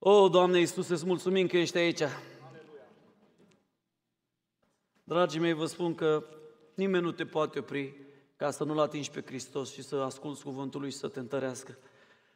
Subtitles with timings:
[0.00, 2.02] O, Doamne Iisuse, îți mulțumim că ești aici.
[5.04, 6.24] Dragii mei, vă spun că
[6.74, 7.94] nimeni nu te poate opri
[8.36, 11.78] ca să nu-L atingi pe Hristos și să asculți cuvântul Lui și să te întărească.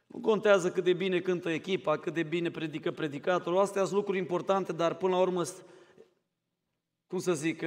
[0.07, 4.19] Nu contează cât de bine cântă echipa, cât de bine predică predicatorul, astea sunt lucruri
[4.19, 5.43] importante, dar până la urmă,
[7.07, 7.63] cum să zic,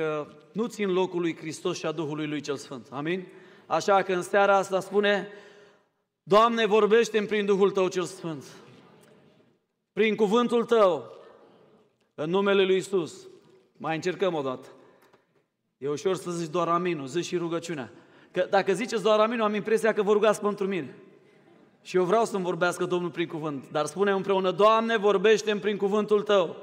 [0.51, 2.87] nu țin locul lui Hristos și a Duhului Lui Cel Sfânt.
[2.91, 3.27] Amin?
[3.65, 5.27] Așa că în seara asta spune,
[6.23, 8.43] Doamne, vorbește prin Duhul Tău cel Sfânt,
[9.95, 11.17] prin cuvântul Tău,
[12.15, 13.27] în numele Lui Isus.
[13.77, 14.67] Mai încercăm o dată.
[15.77, 17.91] E ușor să zici doar aminul, zici și rugăciunea.
[18.31, 20.95] Că dacă ziceți doar aminul, am impresia că vă rugați pentru mine.
[21.81, 23.71] Și eu vreau să-mi vorbească Domnul prin cuvânt.
[23.71, 26.55] Dar spune împreună, Doamne, vorbește prin cuvântul Tău.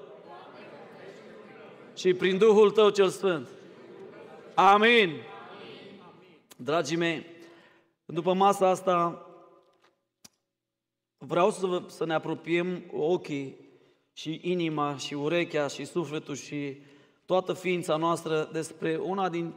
[1.97, 3.49] Și prin Duhul Tău cel Sfânt.
[4.55, 5.11] Amin.
[6.57, 7.27] Dragii mei,
[8.05, 9.27] după masa asta
[11.27, 13.57] vreau să, vă, să ne apropiem ochii
[14.13, 16.83] și inima și urechea și sufletul și
[17.27, 19.55] toată ființa noastră despre una din,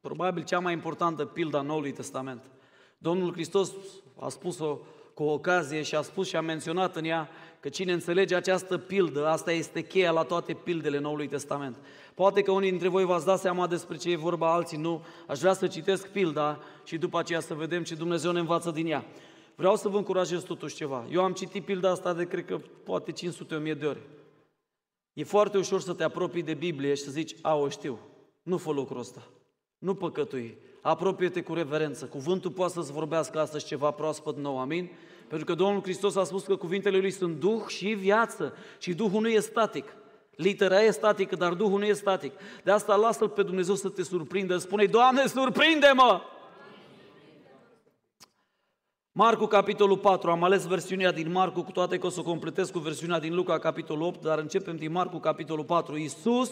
[0.00, 2.50] probabil, cea mai importantă pilda Noului Testament.
[2.98, 3.72] Domnul Hristos
[4.18, 4.78] a spus-o
[5.14, 7.28] cu ocazie și a spus și a menționat în ea
[7.60, 11.76] că cine înțelege această pildă, asta este cheia la toate pildele Noului Testament.
[12.14, 15.04] Poate că unii dintre voi v-ați dat seama despre ce e vorba, alții nu.
[15.26, 18.86] Aș vrea să citesc pilda și după aceea să vedem ce Dumnezeu ne învață din
[18.86, 19.04] ea.
[19.56, 21.06] Vreau să vă încurajez totuși ceva.
[21.10, 24.00] Eu am citit pilda asta de, cred că, poate 500-1000 de ori.
[25.12, 27.98] E foarte ușor să te apropii de Biblie și să zici, a, o știu.
[28.42, 29.22] Nu fă lucrul ăsta.
[29.78, 30.58] Nu păcătui.
[30.80, 32.04] Apropie-te cu reverență.
[32.04, 34.58] Cuvântul poate să-ți vorbească astăzi ceva proaspăt nou.
[34.58, 34.90] Amin?
[35.28, 38.54] Pentru că Domnul Hristos a spus că cuvintele Lui sunt Duh și viață.
[38.78, 39.84] Și Duhul nu e static.
[40.30, 42.32] Litera e statică, dar Duhul nu e static.
[42.64, 44.56] De asta lasă-L pe Dumnezeu să te surprindă.
[44.56, 46.20] Spune, Doamne, surprinde-mă!
[49.18, 52.70] Marcu, capitolul 4, am ales versiunea din Marcu, cu toate că o să o completez
[52.70, 55.96] cu versiunea din Luca, capitolul 8, dar începem din Marcu, capitolul 4.
[55.96, 56.50] Iisus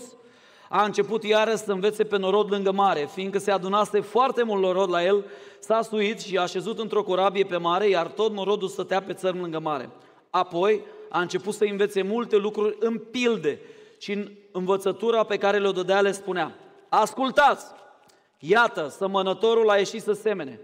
[0.69, 4.91] a început iarăși să învețe pe norod lângă mare, fiindcă se adunase foarte mult norod
[4.91, 5.24] la el,
[5.58, 9.41] s-a suit și a așezut într-o corabie pe mare, iar tot norodul stătea pe țărm
[9.41, 9.91] lângă mare.
[10.30, 13.61] Apoi a început să învețe multe lucruri în pilde
[13.98, 16.55] și în învățătura pe care le-o dădea le spunea,
[16.89, 17.67] ascultați,
[18.39, 20.61] iată, sămănătorul a ieșit să semene.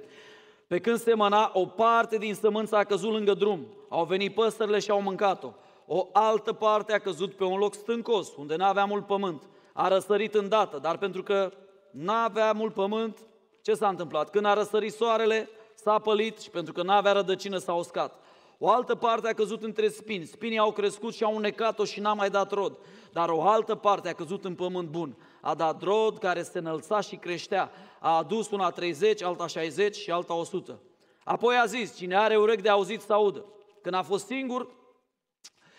[0.70, 3.66] Pe când semăna, o parte din sămânță a căzut lângă drum.
[3.88, 5.52] Au venit păsările și au mâncat-o.
[5.86, 9.42] O altă parte a căzut pe un loc stâncos, unde n-avea mult pământ.
[9.72, 11.52] A răsărit îndată, dar pentru că
[11.90, 13.18] n-avea mult pământ,
[13.62, 14.30] ce s-a întâmplat?
[14.30, 18.14] Când a răsărit soarele, s-a pălit și pentru că n-avea rădăcină s-a uscat.
[18.58, 20.24] O altă parte a căzut între spini.
[20.24, 22.78] Spinii au crescut și au unecat-o și n-a mai dat rod.
[23.12, 25.16] Dar o altă parte a căzut în pământ bun.
[25.40, 27.70] A dat rod care se înălța și creștea.
[28.00, 30.80] A adus una 30, alta 60 și alta 100.
[31.24, 33.44] Apoi a zis, cine are urechi de auzit să audă.
[33.82, 34.68] Când a fost singur,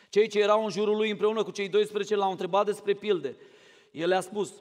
[0.10, 3.38] cei ce erau în jurul lui împreună cu cei 12 l-au întrebat despre pilde.
[3.92, 4.54] El le-a spus,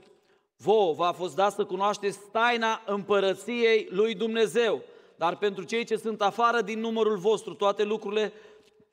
[0.56, 4.82] vouă v-a fost dat să cunoașteți taina împărăției lui Dumnezeu,
[5.16, 8.32] dar pentru cei ce sunt afară din numărul vostru, toate lucrurile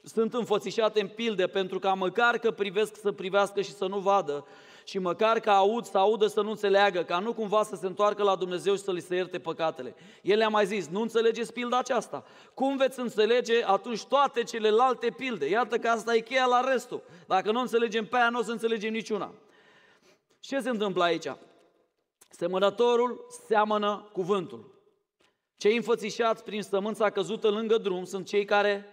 [0.03, 4.45] sunt înfățișate în pilde, pentru ca măcar că privesc să privească și să nu vadă,
[4.87, 8.23] și măcar că aud să audă să nu înțeleagă, ca nu cumva să se întoarcă
[8.23, 9.95] la Dumnezeu și să li se ierte păcatele.
[10.21, 12.25] El le-a mai zis, nu înțelegeți pilda aceasta.
[12.53, 15.49] Cum veți înțelege atunci toate celelalte pilde?
[15.49, 17.01] Iată că asta e cheia la restul.
[17.25, 19.33] Dacă nu înțelegem pe aia, nu o să înțelegem niciuna.
[20.39, 21.31] Ce se întâmplă aici?
[22.29, 24.79] Semănătorul seamănă cuvântul.
[25.57, 28.85] Cei înfățișați prin sămânța căzută lângă drum sunt cei care,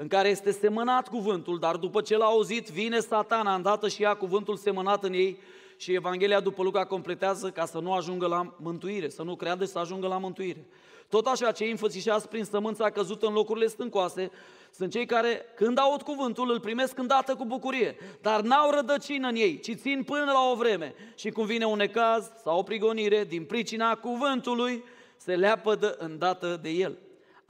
[0.00, 4.14] în care este semănat cuvântul, dar după ce l-a auzit, vine satana îndată și ia
[4.14, 5.38] cuvântul semănat în ei
[5.76, 9.78] și Evanghelia după Luca completează ca să nu ajungă la mântuire, să nu creadă să
[9.78, 10.66] ajungă la mântuire.
[11.08, 14.30] Tot așa, cei înfățișați prin sămânța căzută în locurile stâncoase
[14.70, 19.34] sunt cei care, când aud cuvântul, îl primesc îndată cu bucurie, dar n-au rădăcină în
[19.34, 20.94] ei, ci țin până la o vreme.
[21.14, 24.84] Și cum vine un necaz sau o prigonire, din pricina cuvântului,
[25.16, 26.98] se leapădă îndată de el.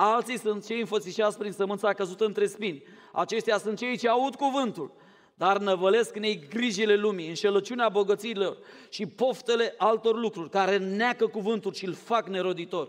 [0.01, 2.83] Alții sunt cei înfățișați prin sămânța căzută între spini.
[3.13, 4.93] Aceștia sunt cei ce aud cuvântul,
[5.35, 8.59] dar năvălesc în ei grijile lumii, înșelăciunea bogăților
[8.89, 12.89] și poftele altor lucruri, care neacă cuvântul și îl fac neroditor.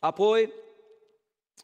[0.00, 0.52] Apoi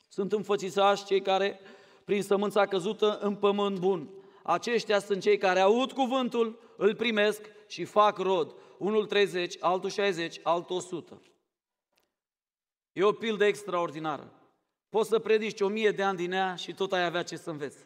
[0.09, 1.61] sunt înfățișați cei care,
[2.05, 4.09] prin sămânța căzută în pământ bun.
[4.43, 8.55] Aceștia sunt cei care aud cuvântul, îl primesc și fac rod.
[8.79, 11.23] Unul 30, altul 60, altul 100.
[12.93, 14.33] E o pildă extraordinară.
[14.93, 17.51] Poți să predici o mie de ani din ea și tot ai avea ce să
[17.51, 17.79] înveți.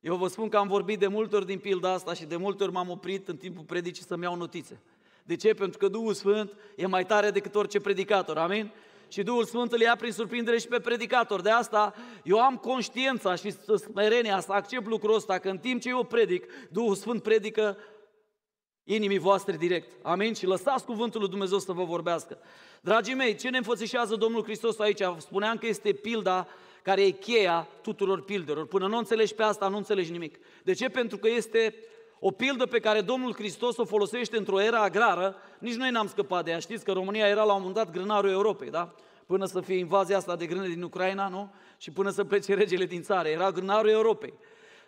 [0.00, 2.62] Eu vă spun că am vorbit de multe ori din pilda asta și de multe
[2.62, 4.80] ori m-am oprit în timpul predicii să-mi iau notițe.
[5.22, 5.54] De ce?
[5.54, 8.70] Pentru că Duhul Sfânt e mai tare decât orice predicator, amin?
[9.08, 11.40] Și Duhul Sfânt îl ia prin surprindere și pe predicator.
[11.40, 15.88] De asta eu am conștiința și smerenia să accept lucrul ăsta, că în timp ce
[15.88, 17.76] eu predic, Duhul Sfânt predică
[18.84, 19.88] inimii voastre direct.
[20.02, 20.34] Amin?
[20.34, 22.38] Și lăsați cuvântul lui Dumnezeu să vă vorbească.
[22.80, 25.02] Dragii mei, ce ne înfățișează Domnul Hristos aici?
[25.18, 26.48] Spuneam că este pilda
[26.82, 28.66] care e cheia tuturor pildelor.
[28.66, 30.38] Până nu înțelegi pe asta, nu înțelegi nimic.
[30.62, 30.88] De ce?
[30.88, 31.74] Pentru că este
[32.18, 36.44] o pildă pe care Domnul Hristos o folosește într-o era agrară, nici noi n-am scăpat
[36.44, 36.58] de ea.
[36.58, 38.94] Știți că România era la un moment dat grânarul Europei, da?
[39.26, 41.52] Până să fie invazia asta de grâne din Ucraina, nu?
[41.78, 43.28] Și până să plece regele din țară.
[43.28, 44.34] Era grânarul Europei.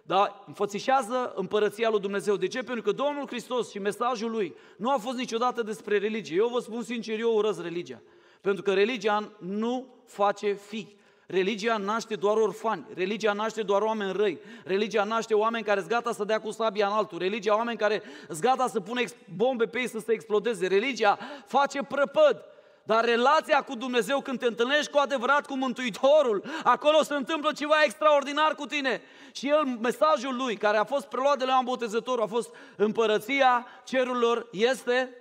[0.06, 0.44] Da?
[0.46, 2.36] Înfățișează împărăția lui Dumnezeu.
[2.36, 2.62] De ce?
[2.62, 6.36] Pentru că Domnul Hristos și mesajul lui nu a fost niciodată despre religie.
[6.36, 8.00] Eu vă spun sincer, eu urăz religia.
[8.40, 10.96] Pentru că religia nu face fi.
[11.26, 16.12] Religia naște doar orfani, religia naște doar oameni răi, religia naște oameni care sunt gata
[16.12, 19.00] să dea cu sabia în altul, religia oameni care sunt gata să pună
[19.36, 22.44] bombe pe ei să se explodeze, religia face prăpăd.
[22.86, 27.74] Dar relația cu Dumnezeu, când te întâlnești cu adevărat cu Mântuitorul, acolo se întâmplă ceva
[27.84, 29.02] extraordinar cu tine.
[29.32, 34.48] Și el, mesajul lui, care a fost preluat de la Botezătorul, a fost împărăția cerurilor,
[34.52, 35.14] este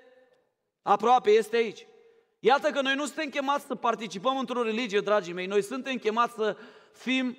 [0.81, 1.87] aproape, este aici.
[2.39, 6.33] Iată că noi nu suntem chemați să participăm într-o religie, dragii mei, noi suntem chemați
[6.33, 6.57] să
[6.91, 7.37] fim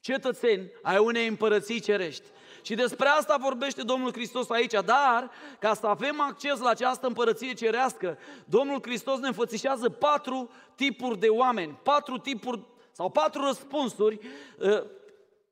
[0.00, 2.24] cetățeni ai unei împărății cerești.
[2.68, 7.52] Și despre asta vorbește Domnul Hristos aici, dar ca să avem acces la această împărăție
[7.52, 12.60] cerească, Domnul Hristos ne înfățișează patru tipuri de oameni, patru tipuri
[12.92, 14.18] sau patru răspunsuri
[14.58, 14.82] uh,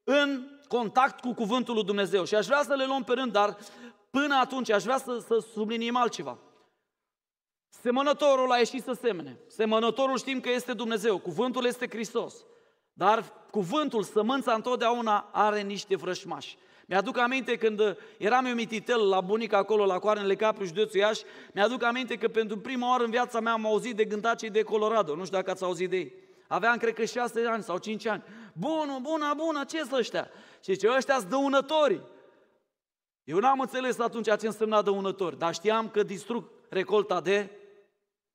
[0.04, 2.24] în contact cu Cuvântul lui Dumnezeu.
[2.24, 3.56] Și aș vrea să le luăm pe rând, dar
[4.10, 6.38] până atunci aș vrea să, să subliniem altceva.
[7.68, 9.38] Semănătorul a ieșit să semene.
[9.46, 12.34] Semănătorul știm că este Dumnezeu, cuvântul este Hristos.
[12.92, 16.58] Dar cuvântul, sămânța întotdeauna are niște vrășmași.
[16.88, 21.82] Mi-aduc aminte când eram eu mititel la bunica acolo, la Coarnele Capru, județul Iași, mi-aduc
[21.82, 25.14] aminte că pentru prima oară în viața mea am auzit de gândacii de Colorado.
[25.14, 26.12] Nu știu dacă ați auzit de ei.
[26.48, 28.22] Aveam, cred că, șase ani sau cinci ani.
[28.52, 30.30] Bună, bună, bună, ce sunt ăștia?
[30.64, 32.02] Și ce ăștia sunt dăunători.
[33.24, 37.50] Eu n-am înțeles atunci ce însemna dăunători, dar știam că distrug recolta de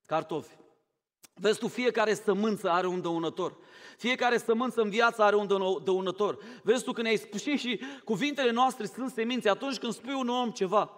[0.06, 0.61] cartofi.
[1.34, 3.56] Vezi tu, fiecare sămânță are un dăunător.
[3.98, 5.48] Fiecare sămânță în viață are un
[5.84, 6.38] dăunător.
[6.64, 10.50] Vezi tu, când ai spus și cuvintele noastre sunt semințe, atunci când spui un om
[10.50, 10.92] ceva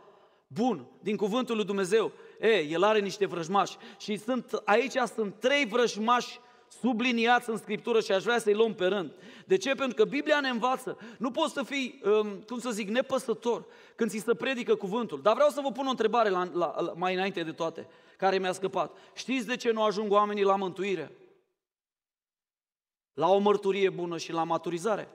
[0.48, 3.78] bun din cuvântul lui Dumnezeu, e, el are niște vrăjmași.
[4.00, 6.40] Și sunt, aici sunt trei vrăjmași
[6.80, 9.12] subliniați în Scriptură și aș vrea să-i luăm pe rând.
[9.46, 9.74] De ce?
[9.74, 10.98] Pentru că Biblia ne învață.
[11.18, 13.66] Nu poți să fii, um, cum să zic, nepăsător
[13.96, 15.22] când ți se predică cuvântul.
[15.22, 17.88] Dar vreau să vă pun o întrebare la, la, la, mai înainte de toate,
[18.18, 18.98] care mi-a scăpat.
[19.14, 21.12] Știți de ce nu ajung oamenii la mântuire?
[23.14, 25.10] La o mărturie bună și la maturizare?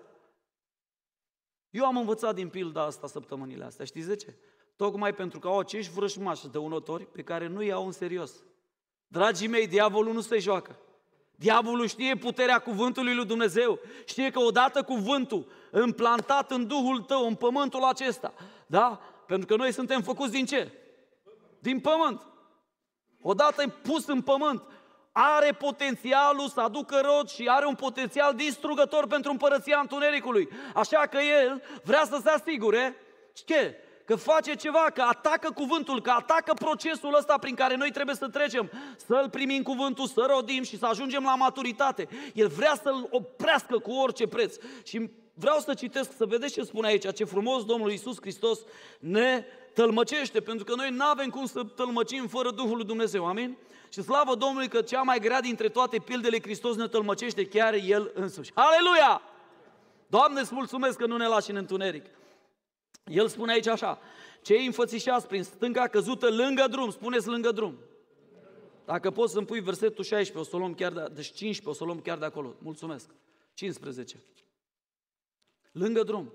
[1.71, 3.85] Eu am învățat din pilda asta săptămânile astea.
[3.85, 4.35] Știți de ce?
[4.77, 8.33] Tocmai pentru că au acești vrăjmași dăunători pe care nu iau în serios.
[9.07, 10.79] Dragii mei, diavolul nu se joacă.
[11.37, 13.79] Diavolul știe puterea cuvântului lui Dumnezeu.
[14.05, 15.51] Știe că odată cuvântul
[15.83, 18.35] implantat în Duhul tău, în pământul acesta,
[18.67, 19.01] da?
[19.27, 20.73] Pentru că noi suntem făcuți din ce?
[21.59, 22.27] Din pământ.
[23.21, 24.63] Odată pus în pământ,
[25.13, 30.49] are potențialul să aducă rod și are un potențial distrugător pentru împărăția întunericului.
[30.75, 32.97] Așa că el vrea să se asigure
[33.33, 33.83] ce?
[34.09, 38.29] că face ceva, că atacă cuvântul, că atacă procesul ăsta prin care noi trebuie să
[38.29, 42.09] trecem, să-l primim cuvântul, să rodim și să ajungem la maturitate.
[42.35, 44.57] El vrea să-l oprească cu orice preț.
[44.85, 48.61] Și vreau să citesc, să vedeți ce spune aici, ce frumos Domnul Iisus Hristos
[49.01, 49.45] ne
[49.75, 53.57] tălmăcește, pentru că noi nu avem cum să tălmăcim fără Duhul lui Dumnezeu, amin?
[53.93, 58.11] Și slavă Domnului că cea mai grea dintre toate pildele Hristos ne tălmăcește chiar El
[58.15, 58.51] însuși.
[58.55, 59.23] Aleluia!
[60.07, 62.05] Doamne, îți mulțumesc că nu ne lași în întuneric.
[63.05, 63.99] El spune aici așa,
[64.43, 67.79] cei înfățișați prin stânga căzută lângă drum, spuneți lângă drum.
[68.85, 71.73] Dacă poți să-mi pui versetul 16, o să o luăm chiar de, deci 15, o
[71.73, 72.57] să o luăm chiar de acolo.
[72.59, 73.11] Mulțumesc.
[73.55, 74.23] 15.
[75.73, 76.33] Lângă drum.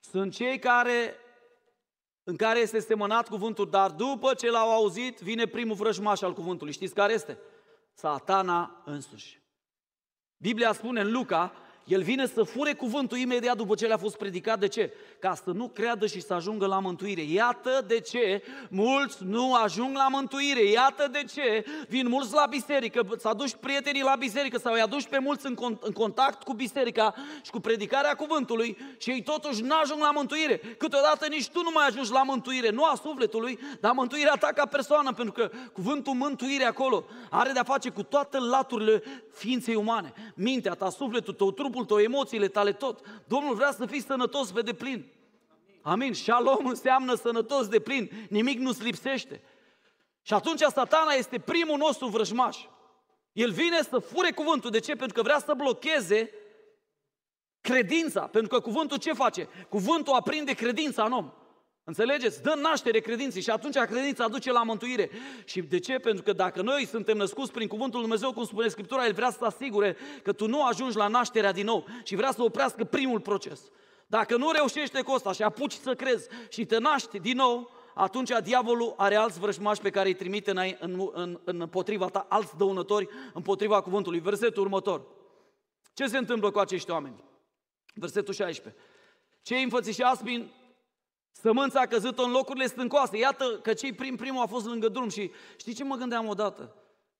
[0.00, 1.14] Sunt cei care,
[2.30, 6.72] în care este semănat cuvântul, dar după ce l-au auzit, vine primul vrăjmaș al cuvântului.
[6.72, 7.38] Știți care este?
[7.92, 9.40] Satana însuși.
[10.36, 11.52] Biblia spune în Luca
[11.90, 14.58] el vine să fure cuvântul imediat după ce le-a fost predicat.
[14.58, 14.92] De ce?
[15.18, 17.22] Ca să nu creadă și să ajungă la mântuire.
[17.22, 20.62] Iată de ce mulți nu ajung la mântuire.
[20.62, 25.06] Iată de ce vin mulți la biserică, să aduci prietenii la biserică sau îi aduci
[25.06, 29.62] pe mulți în, con- în contact cu biserica și cu predicarea cuvântului și ei totuși
[29.62, 30.56] nu ajung la mântuire.
[30.78, 34.66] Câteodată nici tu nu mai ajungi la mântuire, nu a sufletului, dar mântuirea ta ca
[34.66, 40.12] persoană, pentru că cuvântul mântuire acolo are de-a face cu toate laturile ființei umane.
[40.34, 43.00] Mintea ta, sufletul tău, trupul trupul tău, emoțiile tale, tot.
[43.26, 45.06] Domnul vrea să fii sănătos pe deplin.
[45.82, 46.14] Amin.
[46.14, 48.26] Shalom înseamnă sănătos de plin.
[48.28, 49.42] Nimic nu-ți lipsește.
[50.22, 52.58] Și atunci satana este primul nostru vrăjmaș.
[53.32, 54.70] El vine să fure cuvântul.
[54.70, 54.94] De ce?
[54.94, 56.30] Pentru că vrea să blocheze
[57.60, 58.20] credința.
[58.20, 59.48] Pentru că cuvântul ce face?
[59.68, 61.32] Cuvântul aprinde credința în om.
[61.90, 62.42] Înțelegeți?
[62.42, 65.10] Dă naștere credinței și atunci credința aduce la mântuire.
[65.44, 65.98] Și de ce?
[65.98, 69.30] Pentru că dacă noi suntem născuți prin Cuvântul Lui Dumnezeu, cum spune Scriptura, El vrea
[69.30, 73.20] să asigure că tu nu ajungi la nașterea din nou și vrea să oprească primul
[73.20, 73.60] proces.
[74.06, 78.30] Dacă nu reușește cu asta și apuci să crezi și te naști din nou, atunci
[78.42, 82.56] diavolul are alți vrăjmași pe care îi trimite în, în, în, în împotriva ta, alți
[82.56, 84.20] dăunători împotriva cuvântului.
[84.20, 85.02] Versetul următor.
[85.94, 87.24] Ce se întâmplă cu acești oameni?
[87.94, 88.82] Versetul 16.
[89.42, 90.50] Cei înfățișați prin
[91.32, 93.18] Sămânța a căzut în locurile stâncoase.
[93.18, 96.74] Iată că cei prim primul a fost lângă drum și știi ce mă gândeam odată?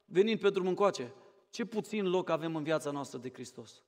[0.05, 1.15] Venind pe drum încoace.
[1.51, 3.83] Ce puțin loc avem în viața noastră de Hristos.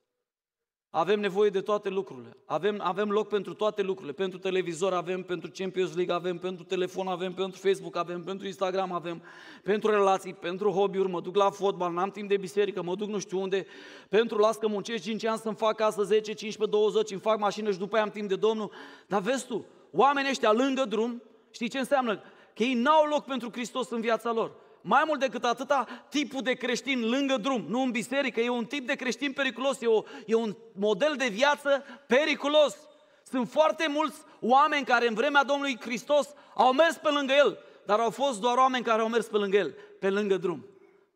[0.94, 2.36] Avem nevoie de toate lucrurile.
[2.44, 4.12] Avem, avem loc pentru toate lucrurile.
[4.12, 8.92] Pentru televizor avem, pentru Champions League avem, pentru telefon avem, pentru Facebook avem, pentru Instagram
[8.92, 9.22] avem,
[9.62, 13.18] pentru relații, pentru hobby-uri, mă duc la fotbal, n-am timp de biserică, mă duc nu
[13.18, 13.66] știu unde,
[14.08, 17.70] pentru las că muncesc 5 ani să-mi fac casă 10, 15, 20, îmi fac mașină
[17.70, 18.70] și după aia am timp de Domnul.
[19.06, 22.22] Dar vezi tu, oamenii ăștia lângă drum, știi ce înseamnă?
[22.54, 24.52] Că ei n-au loc pentru Hristos în viața lor.
[24.80, 28.86] Mai mult decât atâta, tipul de creștin lângă drum, nu în biserică, e un tip
[28.86, 32.76] de creștin periculos, e, o, e un model de viață periculos.
[33.22, 38.00] Sunt foarte mulți oameni care în vremea Domnului Hristos au mers pe lângă El, dar
[38.00, 40.66] au fost doar oameni care au mers pe lângă El, pe lângă drum.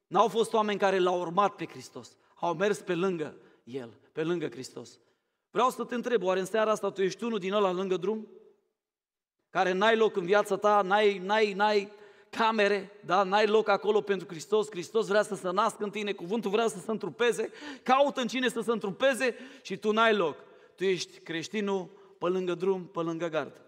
[0.06, 4.48] N-au fost oameni care l-au urmat pe Hristos, au mers pe lângă El, pe lângă
[4.48, 4.98] Hristos.
[5.50, 8.28] Vreau să te întreb, oare în seara asta tu ești unul din ăla lângă drum?
[9.56, 11.92] Care n-ai loc în viața ta, n-ai, n-ai, n-ai
[12.30, 13.22] camere, da?
[13.22, 16.78] n-ai loc acolo pentru Hristos, Hristos vrea să se nască în tine, cuvântul vrea să
[16.78, 17.50] se întrupeze,
[17.82, 20.36] caută în cine să se întrupeze și tu n-ai loc.
[20.74, 23.60] Tu ești creștinul pe lângă drum, pe lângă gard.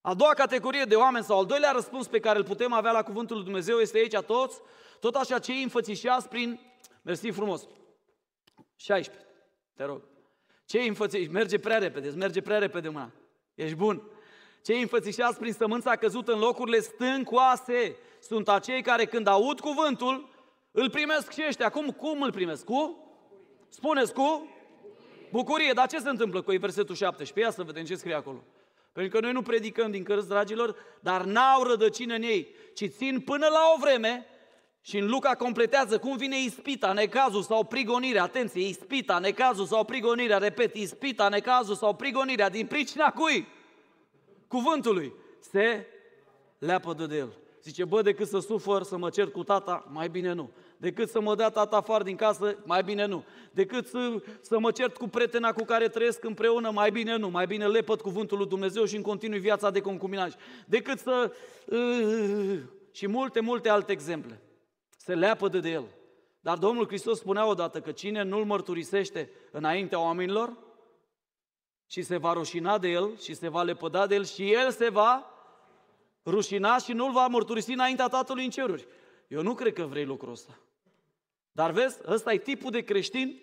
[0.00, 3.02] A doua categorie de oameni sau al doilea răspuns pe care îl putem avea la
[3.02, 4.60] cuvântul lui Dumnezeu este aici toți,
[5.00, 6.60] tot așa cei înfățișați prin,
[7.02, 7.66] mersi frumos,
[8.76, 9.26] 16,
[9.74, 10.14] te rog.
[10.66, 13.10] Cei înfățișați, merge prea repede, îți merge prea repede mâna.
[13.54, 14.02] Ești bun.
[14.62, 20.28] Cei înfățișați prin sămânța căzută în locurile stâncoase sunt acei care când aud cuvântul,
[20.70, 21.68] îl primesc și ăștia.
[21.68, 22.64] Cum, cum îl primesc?
[22.64, 23.08] Cu?
[23.68, 24.48] Spuneți cu?
[25.30, 25.72] Bucurie.
[25.72, 27.40] Dar ce se întâmplă cu ei versetul 17?
[27.40, 28.44] Ia să vedem ce scrie acolo.
[28.92, 33.20] Pentru că noi nu predicăm din cărți, dragilor, dar n-au rădăcină în ei, ci țin
[33.20, 34.26] până la o vreme
[34.86, 38.22] și în Luca completează cum vine ispita, necazul sau prigonirea.
[38.22, 40.38] Atenție, ispita, necazul sau prigonirea.
[40.38, 42.48] Repet, ispita, necazul sau prigonirea.
[42.48, 43.46] Din pricina cui?
[44.48, 45.12] Cuvântului.
[45.38, 45.86] Se
[46.58, 47.32] leapădă de el.
[47.62, 50.50] Zice, bă, decât să sufăr, să mă cer cu tata, mai bine nu.
[50.76, 53.24] Decât să mă dea tata afară din casă, mai bine nu.
[53.50, 57.28] Decât să, să mă cert cu prietena cu care trăiesc împreună, mai bine nu.
[57.28, 60.32] Mai bine lepăt cuvântul lui Dumnezeu și în continui viața de concubinaj.
[60.66, 61.32] Decât să...
[61.66, 62.58] Uh,
[62.92, 64.40] și multe, multe alte exemple
[65.06, 65.84] se leapădă de el.
[66.40, 70.56] Dar Domnul Hristos spunea odată că cine nu-L mărturisește înaintea oamenilor
[71.86, 74.88] și se va rușina de el și se va lepăda de el și el se
[74.88, 75.30] va
[76.24, 78.86] rușina și nu-L va mărturisi înaintea Tatălui în ceruri.
[79.28, 80.58] Eu nu cred că vrei lucrul ăsta.
[81.52, 83.42] Dar vezi, ăsta e tipul de creștin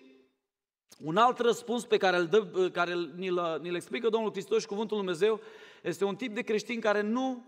[0.98, 4.96] un alt răspuns pe care, îl dă, care ni-l, ni-l explică Domnul Hristos și Cuvântul
[4.96, 5.40] Lui Dumnezeu
[5.82, 7.44] este un tip de creștin care nu,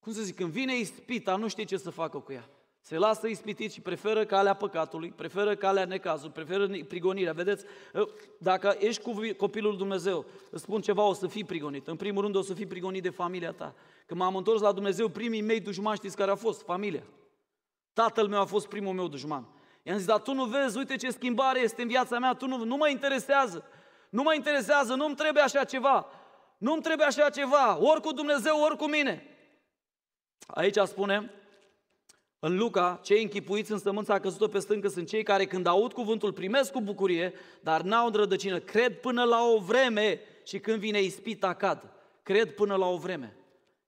[0.00, 2.48] cum să zic, când vine ispita, nu știe ce să facă cu ea.
[2.84, 7.32] Se lasă ispitit și preferă calea păcatului, preferă calea necazului, preferă prigonirea.
[7.32, 8.08] Vedeți, ă,
[8.38, 11.88] dacă ești cu copilul Dumnezeu, îți spun ceva, o să fii prigonit.
[11.88, 13.74] În primul rând o să fii prigonit de familia ta.
[14.06, 16.62] Când m-am întors la Dumnezeu, primii mei dușmani, știți care a fost?
[16.62, 17.02] Familia.
[17.92, 19.48] Tatăl meu a fost primul meu dușman.
[19.82, 22.64] I-am zis, dar tu nu vezi, uite ce schimbare este în viața mea, tu nu,
[22.64, 23.64] nu mă interesează.
[24.10, 26.06] Nu mă interesează, nu-mi trebuie așa ceva.
[26.58, 29.26] Nu-mi trebuie așa ceva, ori cu Dumnezeu, ori cu mine.
[30.46, 31.30] Aici spune,
[32.44, 36.32] în Luca, cei închipuiți în sămânța căzută pe stâncă sunt cei care când aud cuvântul
[36.32, 38.60] primesc cu bucurie, dar n-au îndrădăcină.
[38.60, 41.92] Cred până la o vreme și când vine ispita cad.
[42.22, 43.36] Cred până la o vreme.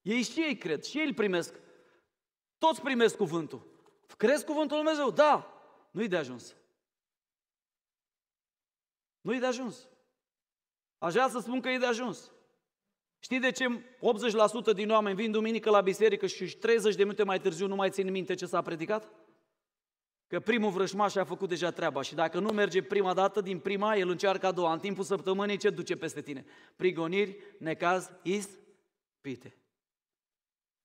[0.03, 1.55] Ei și ei cred, și ei îl primesc.
[2.59, 3.67] Toți primesc cuvântul.
[4.17, 5.11] Crezi cuvântul Lui Dumnezeu?
[5.11, 5.63] Da.
[5.91, 6.57] Nu-i de ajuns.
[9.21, 9.89] Nu-i de ajuns.
[10.99, 12.31] Aș vrea să spun că e de ajuns.
[13.25, 13.64] Știi de ce
[14.73, 17.90] 80% din oameni vin duminică la biserică și 30 de minute mai târziu nu mai
[17.90, 19.12] țin minte ce s-a predicat?
[20.26, 23.97] Că primul vrășmaș a făcut deja treaba și dacă nu merge prima dată, din prima,
[23.97, 24.73] el încearcă a doua.
[24.73, 26.45] În timpul săptămânii ce duce peste tine?
[26.76, 28.11] Prigoniri, necaz,
[29.21, 29.57] pite.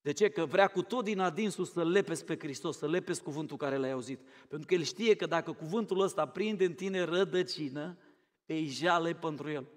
[0.02, 0.30] De ce?
[0.30, 3.92] Că vrea cu tot din adinsul să lepezi pe Hristos, să lepezi cuvântul care l-ai
[3.92, 4.20] auzit.
[4.48, 7.98] Pentru că el știe că dacă cuvântul ăsta prinde în tine rădăcină,
[8.46, 9.68] îi jale pentru el.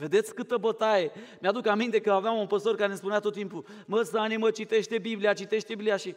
[0.00, 1.12] Vedeți câtă bătaie.
[1.40, 4.98] Mi-aduc aminte că aveam un păstor care ne spunea tot timpul, mă, Sani, mă, citește
[4.98, 6.14] Biblia, citește Biblia și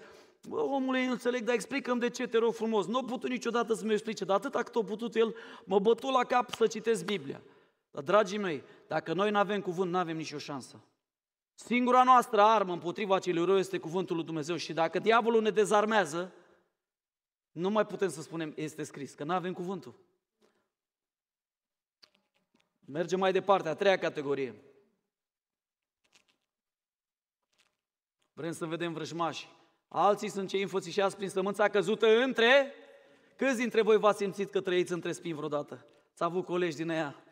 [0.48, 2.86] Bă, omule, nu înțeleg, dar explicăm de ce, te rog frumos.
[2.88, 6.24] Nu a putut niciodată să-mi explice, dar atâta cât a putut el, mă bătu la
[6.24, 7.42] cap să citesc Biblia.
[7.92, 10.84] Dar, dragii mei, dacă noi nu avem cuvânt, nu avem nicio șansă.
[11.54, 16.32] Singura noastră armă împotriva acelui rău este cuvântul lui Dumnezeu și dacă diavolul ne dezarmează,
[17.52, 19.94] nu mai putem să spunem este scris, că nu avem cuvântul.
[22.92, 24.56] Mergem mai departe, a treia categorie.
[28.34, 29.48] Vrem să vedem vrăjmași.
[29.88, 32.74] Alții sunt cei înfățișați prin sămânța căzută între...
[33.36, 35.86] Câți dintre voi v-ați simțit că trăiți între spini vreodată?
[36.16, 37.24] Ți-a avut colegi din ea?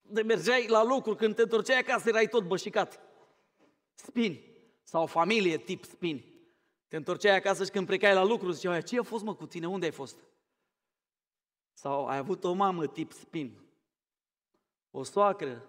[0.00, 3.00] De mergeai la lucru, când te întorceai acasă, erai tot bășicat.
[3.94, 4.44] Spini.
[4.82, 6.34] Sau familie tip spini.
[6.88, 9.68] Te întorceai acasă și când plecai la lucru, ziceai, ce a fost mă cu tine,
[9.68, 10.18] unde ai fost?
[11.72, 13.69] Sau ai avut o mamă tip spin,
[14.90, 15.68] o soacră,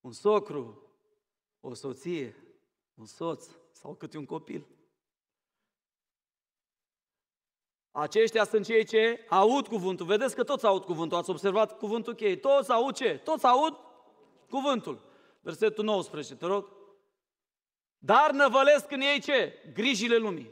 [0.00, 0.82] un socru,
[1.60, 2.36] o soție,
[2.94, 4.66] un soț sau câte un copil.
[7.90, 10.06] Aceștia sunt cei ce aud cuvântul.
[10.06, 11.18] Vedeți că toți aud cuvântul.
[11.18, 12.36] Ați observat cuvântul cheie.
[12.36, 13.20] Toți aud ce?
[13.24, 13.76] Toți aud
[14.48, 15.02] cuvântul.
[15.40, 16.68] Versetul 19, te rog.
[17.98, 19.52] Dar năvălesc în ei ce?
[19.74, 20.50] Grijile lumii.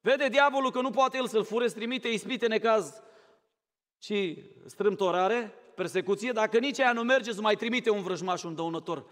[0.00, 3.02] Vede diavolul că nu poate el să-l fure, îți trimite ispite, necaz
[3.98, 9.04] și strâmtorare, persecuție, dacă nici aia nu merge, să mai trimite un vrăjmaș, un dăunător.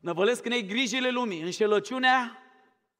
[0.00, 2.38] Năvălesc în ei grijile lumii, înșelăciunea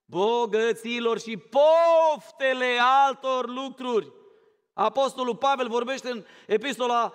[0.04, 4.12] bogăților și poftele altor lucruri.
[4.72, 7.14] Apostolul Pavel vorbește în epistola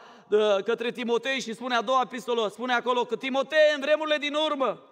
[0.64, 4.84] către Timotei și spune a doua epistolă, spune acolo că Timotei în vremurile din urmă,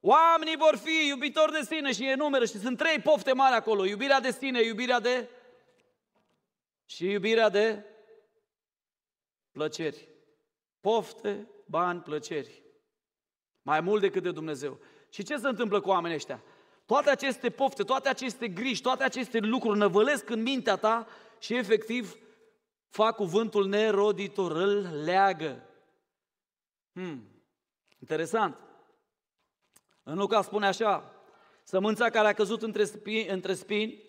[0.00, 4.20] oamenii vor fi iubitori de sine și enumeră și sunt trei pofte mari acolo, iubirea
[4.20, 5.28] de sine, iubirea de
[6.84, 7.84] și iubirea de
[9.52, 10.08] plăceri.
[10.86, 12.62] Pofte, bani, plăceri.
[13.62, 14.78] Mai mult decât de Dumnezeu.
[15.10, 16.42] Și ce se întâmplă cu oamenii ăștia?
[16.84, 21.06] Toate aceste pofte, toate aceste griji, toate aceste lucruri năvălesc în mintea ta
[21.38, 22.16] și efectiv
[22.88, 25.62] fac cuvântul neroditor, îl leagă.
[26.92, 27.28] Hmm.
[27.98, 28.56] Interesant.
[30.02, 31.12] În Luca spune așa,
[31.62, 34.02] sămânța care a căzut între spini, între spini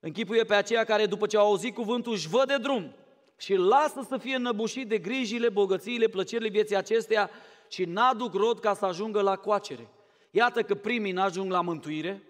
[0.00, 2.94] închipuie pe aceea care după ce au auzit cuvântul își văd de drum
[3.40, 7.30] și lasă să fie înăbușit de grijile, bogățiile, plăcerile vieții acesteia
[7.68, 9.88] și n-aduc rod ca să ajungă la coacere.
[10.30, 12.22] Iată că primii n-ajung la mântuire,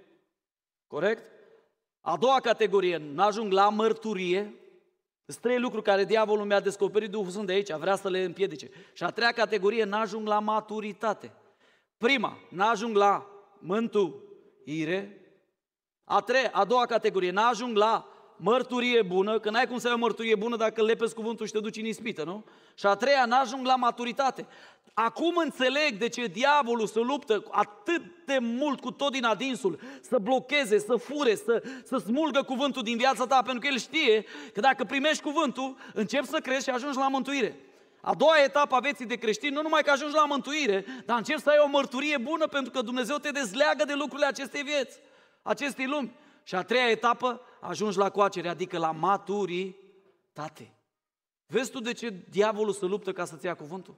[0.87, 1.23] corect?
[2.01, 4.55] A doua categorie, n-ajung la mărturie.
[5.27, 8.71] Sunt trei lucruri care diavolul mi-a descoperit, Duhul sunt de aici, vrea să le împiedice.
[8.93, 11.33] Și a treia categorie, n-ajung la maturitate.
[11.97, 13.27] Prima, n-ajung la
[13.59, 15.25] mântuire.
[16.05, 18.10] A, treia, a doua categorie, n-ajung la
[18.41, 21.61] mărturie bună, că n-ai cum să ai o mărturie bună dacă lepezi cuvântul și te
[21.61, 22.45] duci în ispită, nu?
[22.75, 24.47] Și a treia, n-ajung la maturitate.
[24.95, 30.19] Acum înțeleg de ce diavolul se luptă atât de mult cu tot din adinsul, să
[30.19, 34.61] blocheze, să fure, să, să smulgă cuvântul din viața ta, pentru că el știe că
[34.61, 37.57] dacă primești cuvântul, începi să crești și ajungi la mântuire.
[38.01, 41.41] A doua etapă a vieții de creștin, nu numai că ajungi la mântuire, dar începi
[41.41, 44.99] să ai o mărturie bună pentru că Dumnezeu te dezleagă de lucrurile acestei vieți,
[45.43, 46.13] acestei lumi.
[46.43, 50.75] Și a treia etapă, ajungi la coacere, adică la maturitate.
[51.47, 53.97] Vezi tu de ce diavolul se luptă ca să-ți ia cuvântul?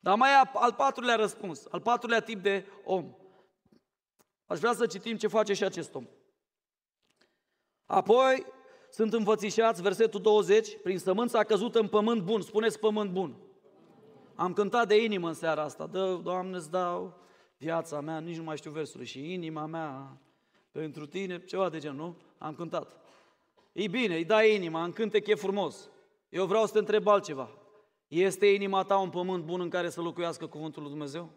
[0.00, 3.14] Dar mai e al patrulea răspuns, al patrulea tip de om.
[4.46, 6.06] Aș vrea să citim ce face și acest om.
[7.86, 8.46] Apoi
[8.90, 12.40] sunt înfățișați, versetul 20, prin sămânța căzută în pământ bun.
[12.40, 13.36] Spuneți pământ bun.
[14.34, 15.86] Am cântat de inimă în seara asta.
[15.86, 17.20] Dă, Doamne, îți dau
[17.56, 20.20] viața mea, nici nu mai știu versurile, și inima mea
[20.78, 22.16] pentru tine, ceva de genul, nu?
[22.38, 22.96] Am cântat.
[23.72, 25.90] E bine, îi dai inima, în cântec e frumos.
[26.28, 27.50] Eu vreau să te întreb altceva.
[28.08, 31.30] Este inima ta un pământ bun în care să locuiască cuvântul lui Dumnezeu?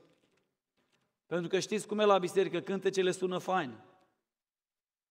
[1.25, 3.84] Pentru că știți cum e la biserică, cântecele sună fain.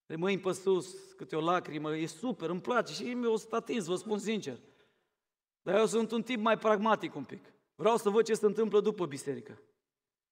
[0.07, 3.95] De mâini pe sus, câte o lacrimă, e super, îmi place și mi-o statins, vă
[3.95, 4.59] spun sincer.
[5.63, 7.53] Dar eu sunt un tip mai pragmatic un pic.
[7.75, 9.63] Vreau să văd ce se întâmplă după biserică.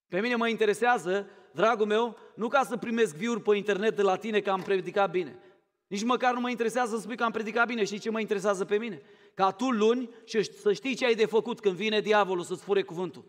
[0.07, 4.15] Pe mine mă interesează, dragul meu, nu ca să primesc view pe internet de la
[4.15, 5.39] tine că am predicat bine.
[5.87, 7.83] Nici măcar nu mă interesează să spui că am predicat bine.
[7.83, 9.01] Știi ce mă interesează pe mine?
[9.33, 12.81] Ca tu luni și să știi ce ai de făcut când vine diavolul să-ți fure
[12.81, 13.25] cuvântul.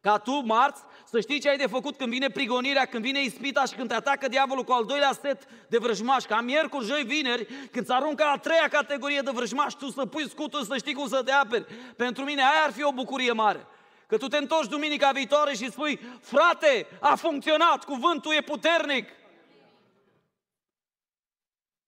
[0.00, 3.64] Ca tu, marți, să știi ce ai de făcut când vine prigonirea, când vine ispita
[3.64, 6.26] și când te atacă diavolul cu al doilea set de vrăjmași.
[6.26, 10.28] Ca miercuri, joi, vineri, când ți aruncă a treia categorie de vrăjmași, tu să pui
[10.28, 11.64] scutul să știi cum să te aperi.
[11.96, 13.66] Pentru mine aia ar fi o bucurie mare.
[14.12, 19.08] Că tu te întorci duminica viitoare și spui, frate, a funcționat, cuvântul e puternic.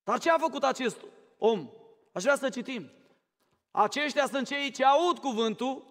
[0.02, 0.96] Dar ce a făcut acest
[1.38, 1.70] om?
[2.12, 2.90] Aș vrea să citim.
[3.70, 5.87] Aceștia sunt cei ce aud cuvântul,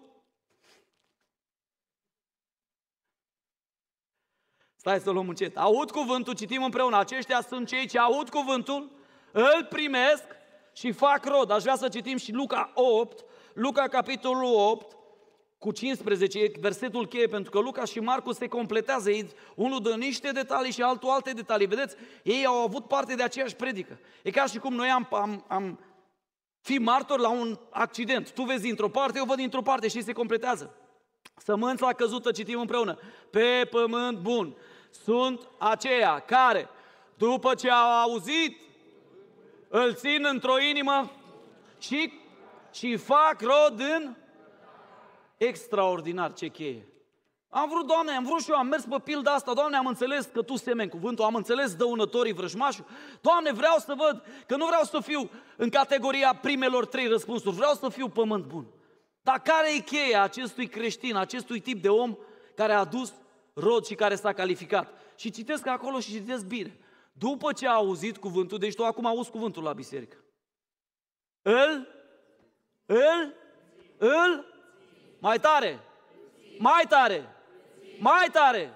[4.76, 5.56] Stai să luăm încet.
[5.56, 6.98] Aud cuvântul, citim împreună.
[6.98, 8.90] Aceștia sunt cei ce aud cuvântul,
[9.32, 10.24] îl primesc
[10.72, 11.50] și fac rod.
[11.50, 14.93] Aș vrea să citim și Luca 8, Luca capitolul 8,
[15.64, 19.10] cu 15, e versetul cheie, pentru că Luca și Marcu se completează.
[19.10, 21.66] Ei, unul dă niște detalii și altul alte detalii.
[21.66, 23.98] Vedeți, ei au avut parte de aceeași predică.
[24.22, 25.78] E ca și cum noi am, am, am
[26.60, 28.32] fi martor la un accident.
[28.32, 30.74] Tu vezi dintr-o parte, eu văd dintr-o parte și se completează.
[31.36, 32.98] Sămânța căzută, citim împreună,
[33.30, 34.56] pe pământ bun.
[34.90, 36.68] Sunt aceia care,
[37.16, 38.60] după ce au auzit,
[39.68, 41.10] îl țin într-o inimă
[41.78, 42.12] și,
[42.72, 44.14] și fac rod în
[45.36, 46.88] extraordinar, ce cheie.
[47.48, 50.24] Am vrut, Doamne, am vrut și eu, am mers pe pilda asta, Doamne, am înțeles
[50.32, 52.84] că Tu semeni cuvântul, am înțeles dăunătorii vrăjmașul.
[53.20, 57.74] Doamne, vreau să văd că nu vreau să fiu în categoria primelor trei răspunsuri, vreau
[57.74, 58.66] să fiu pământ bun.
[59.22, 62.16] Dar care e cheia acestui creștin, acestui tip de om
[62.54, 63.14] care a adus
[63.52, 64.88] rod și care s-a calificat?
[65.16, 66.78] Și citesc acolo și citesc bine.
[67.12, 70.16] După ce a auzit cuvântul, deci tu acum auzi cuvântul la biserică.
[71.42, 71.88] Îl,
[72.86, 73.34] îl,
[73.98, 74.53] îl,
[75.24, 75.80] mai tare,
[76.58, 77.34] mai tare,
[77.98, 78.72] mai tare.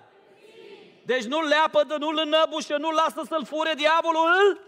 [1.05, 4.61] Deci nu-l leapădă, nu-l înăbușă, nu-l lasă să-l fure diavolul, îl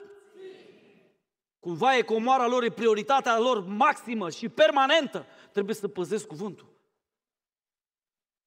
[1.59, 5.27] Cumva e comoara lor, e prioritatea lor maximă și permanentă.
[5.53, 6.67] Trebuie să păzesc cuvântul.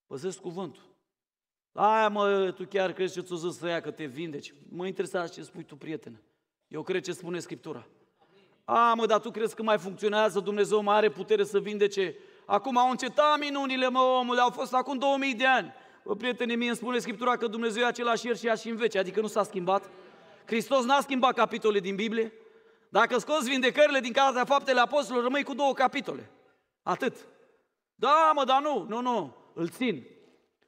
[0.08, 0.84] Păzesc cuvântul.
[1.72, 4.54] Aia mă, tu chiar crezi ce ți-o zis să ia că te vindeci?
[4.70, 6.22] Mă interesează ce spui tu, prietene.
[6.68, 7.88] Eu cred ce spune Scriptura.
[8.64, 12.16] A, mă, dar tu crezi că mai funcționează, Dumnezeu mai are putere să vindece?
[12.46, 15.74] Acum au încetat minunile, mă, omule, au fost acum 2000 de ani.
[16.04, 18.76] Bă, prietene, mie îmi spune Scriptura că Dumnezeu e același ieri și ea și în
[18.76, 19.90] vece, adică nu s-a schimbat.
[20.46, 22.34] Hristos n-a schimbat capitole din Biblie.
[22.90, 26.30] Dacă scoți vindecările din Cartea Faptele Apostolilor, rămâi cu două capitole.
[26.84, 27.16] Atât.
[27.96, 30.08] Da, mă, dar nu, nu, nu, îl țin.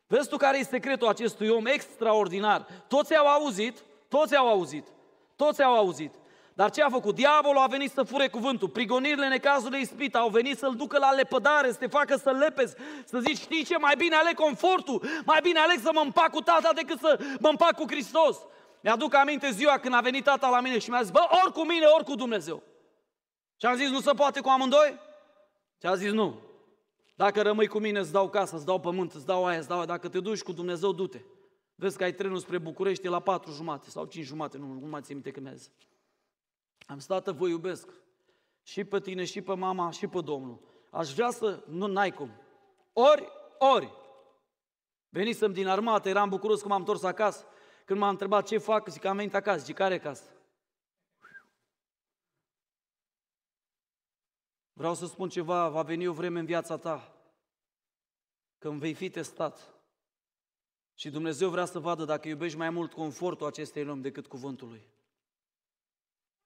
[0.07, 2.67] Vezi tu care e secretul acestui om extraordinar?
[2.87, 4.87] Toți au auzit, toți au auzit,
[5.35, 6.13] toți au auzit.
[6.57, 7.15] Dar ce a făcut?
[7.15, 8.69] Diavolul a venit să fure cuvântul.
[8.69, 13.19] Prigonirile, necazurile, ispita au venit să-l ducă la lepădare, să te facă să lepezi, să
[13.19, 16.73] zici, știi ce, mai bine aleg confortul, mai bine aleg să mă împac cu tata
[16.73, 18.37] decât să mă împac cu Hristos.
[18.81, 21.65] Mi-aduc aminte ziua când a venit tata la mine și mi-a zis, bă, ori cu
[21.65, 22.63] mine, ori cu Dumnezeu.
[23.59, 24.99] Și am zis, nu se poate cu amândoi?
[25.79, 26.39] Și a zis, nu.
[27.15, 29.77] Dacă rămâi cu mine, îți dau casă, îți dau pământ, îți dau aia, îți dau
[29.77, 29.85] aia.
[29.85, 31.19] Dacă te duci cu Dumnezeu, du-te.
[31.75, 35.01] Vezi că ai trenul spre București la patru jumate sau cinci jumate, nu, nu mai
[35.01, 35.71] țin minte când mi-a zis.
[36.85, 37.89] Am stat, vă iubesc.
[38.63, 40.59] Și pe tine, și pe mama, și pe Domnul.
[40.91, 42.31] Aș vrea să, nu, n-ai cum.
[42.93, 43.93] Ori, ori.
[45.09, 47.45] Venisem din armată, eram bucuros că m-am întors acasă.
[47.85, 49.63] Când m-a întrebat ce fac, zic că am venit acasă.
[49.63, 50.29] Zic, care casă?
[54.73, 57.15] Vreau să spun ceva, va veni o vreme în viața ta
[58.57, 59.73] când vei fi testat.
[60.93, 64.94] Și Dumnezeu vrea să vadă dacă iubești mai mult confortul acestei lumi decât cuvântul lui.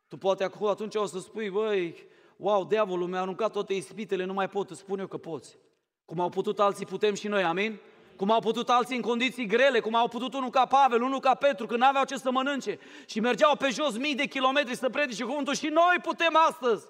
[0.09, 4.33] Tu poate acum atunci o să spui, băi, wow, diavolul mi-a aruncat toate ispitele, nu
[4.33, 5.57] mai pot, îți spun eu că poți.
[6.05, 7.79] Cum au putut alții, putem și noi, amin?
[8.15, 11.33] Cum au putut alții în condiții grele, cum au putut unul ca Pavel, unul ca
[11.33, 15.23] Petru, când n-aveau ce să mănânce și mergeau pe jos mii de kilometri să predice
[15.23, 16.85] cuvântul și noi putem astăzi.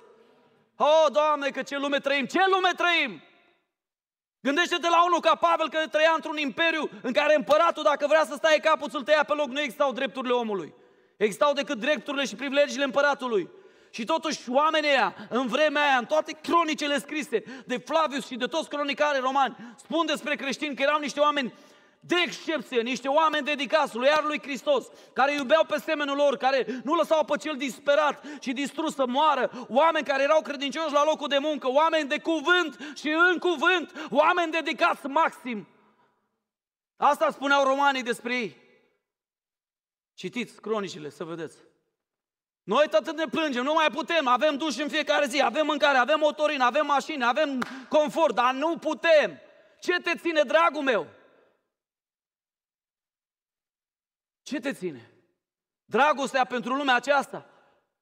[0.76, 2.26] Oh, Doamne, că ce lume trăim!
[2.26, 3.22] Ce lume trăim!
[4.42, 8.34] Gândește-te la unul ca Pavel care trăia într-un imperiu în care împăratul, dacă vrea să
[8.36, 10.74] stai capul, să-l tăia pe loc, nu existau drepturile omului.
[11.20, 13.50] Existau decât drepturile și privilegiile împăratului.
[13.92, 18.46] Și totuși oamenii aia, în vremea aia, în toate cronicele scrise de Flavius și de
[18.46, 21.54] toți cronicare romani, spun despre creștini că erau niște oameni
[22.00, 26.66] de excepție, niște oameni dedicați lui Iar lui Hristos, care iubeau pe semenul lor, care
[26.84, 31.28] nu lăsau pe cel disperat și distrus să moară, oameni care erau credincioși la locul
[31.28, 35.68] de muncă, oameni de cuvânt și în cuvânt, oameni dedicați maxim.
[36.98, 38.69] Asta spuneau romanii despre ei.
[40.20, 41.58] Citiți cronicile să vedeți.
[42.64, 46.20] Noi tot ne plângem, nu mai putem, avem duș în fiecare zi, avem mâncare, avem
[46.20, 49.40] motorină, avem mașini, avem confort, dar nu putem.
[49.80, 51.08] Ce te ține, dragul meu?
[54.42, 55.12] Ce te ține?
[55.86, 57.50] Dragostea pentru lumea aceasta.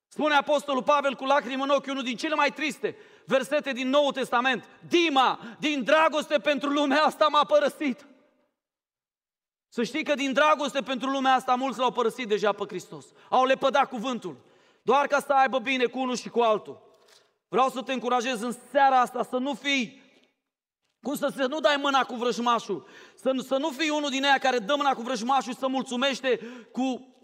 [0.07, 4.11] Spune Apostolul Pavel cu lacrimi în ochi, unul din cele mai triste versete din Noul
[4.11, 4.69] Testament.
[4.87, 8.05] Dima, din dragoste pentru lumea asta m-a părăsit.
[9.69, 13.05] Să știi că din dragoste pentru lumea asta mulți l-au părăsit deja pe Hristos.
[13.29, 14.37] Au lepădat cuvântul.
[14.81, 16.81] Doar ca să aibă bine cu unul și cu altul.
[17.47, 20.05] Vreau să te încurajez în seara asta să nu fii
[21.01, 24.37] cum să, să nu dai mâna cu vrăjmașul, să, să nu fii unul din aia
[24.37, 26.39] care dă mâna cu vrăjmașul și să mulțumește
[26.71, 27.15] cu,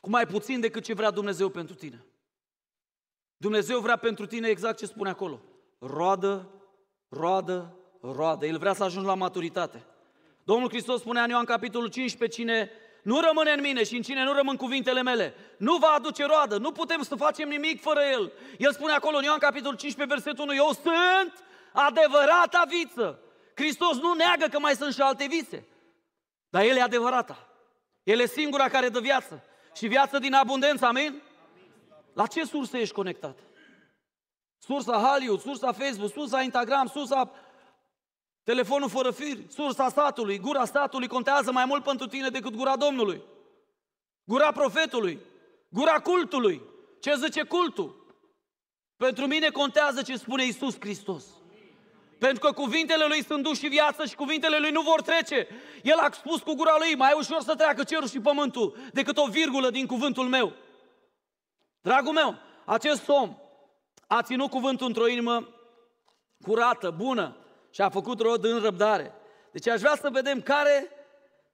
[0.00, 2.06] cu mai puțin decât ce vrea Dumnezeu pentru tine.
[3.36, 5.40] Dumnezeu vrea pentru tine exact ce spune acolo.
[5.78, 6.50] Roadă,
[7.08, 7.75] roadă,
[8.12, 8.46] roadă.
[8.46, 9.84] El vrea să ajungi la maturitate.
[10.44, 12.70] Domnul Hristos spunea în Ioan capitolul 15, cine
[13.02, 16.58] nu rămâne în mine și în cine nu rămân cuvintele mele, nu va aduce roadă,
[16.58, 18.32] nu putem să facem nimic fără El.
[18.58, 23.18] El spune acolo în Ioan capitolul 15, versetul 1, eu sunt adevărata viță.
[23.54, 25.66] Hristos nu neagă că mai sunt și alte vițe,
[26.48, 27.48] dar El e adevărata.
[28.02, 29.42] El e singura care dă viață
[29.74, 31.22] și viață din abundență, amin?
[32.12, 33.38] La ce sursă ești conectat?
[34.58, 37.30] Sursa Hollywood, sursa Facebook, sursa Instagram, sursa
[38.50, 43.22] telefonul fără fir, sursa statului, gura statului contează mai mult pentru tine decât gura Domnului.
[44.24, 45.20] Gura profetului,
[45.68, 46.62] gura cultului,
[47.00, 48.16] ce zice cultul.
[48.96, 51.24] Pentru mine contează ce spune Isus Hristos.
[52.18, 55.48] Pentru că cuvintele lui sunt duși și viață și cuvintele lui nu vor trece.
[55.82, 59.26] El a spus cu gura lui, mai ușor să treacă cerul și pământul decât o
[59.26, 60.52] virgulă din cuvântul meu.
[61.80, 63.36] Dragul meu, acest om
[64.06, 65.48] a ținut cuvântul într-o inimă
[66.42, 67.36] curată, bună
[67.76, 69.14] și a făcut rod în răbdare.
[69.52, 70.90] Deci aș vrea să vedem care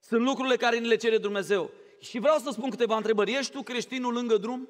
[0.00, 1.70] sunt lucrurile care ni le cere Dumnezeu.
[2.00, 3.32] Și vreau să spun câteva întrebări.
[3.32, 4.68] Ești tu creștinul lângă drum?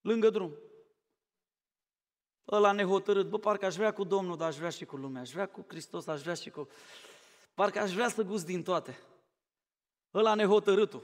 [0.00, 0.54] Lângă drum.
[2.50, 5.30] Ăla nehotărât, bă, parcă aș vrea cu Domnul, dar aș vrea și cu lumea, aș
[5.30, 6.68] vrea cu Hristos, aș vrea și cu...
[7.54, 8.98] Parcă aș vrea să gust din toate.
[10.14, 11.02] Ăla nehotărâtul.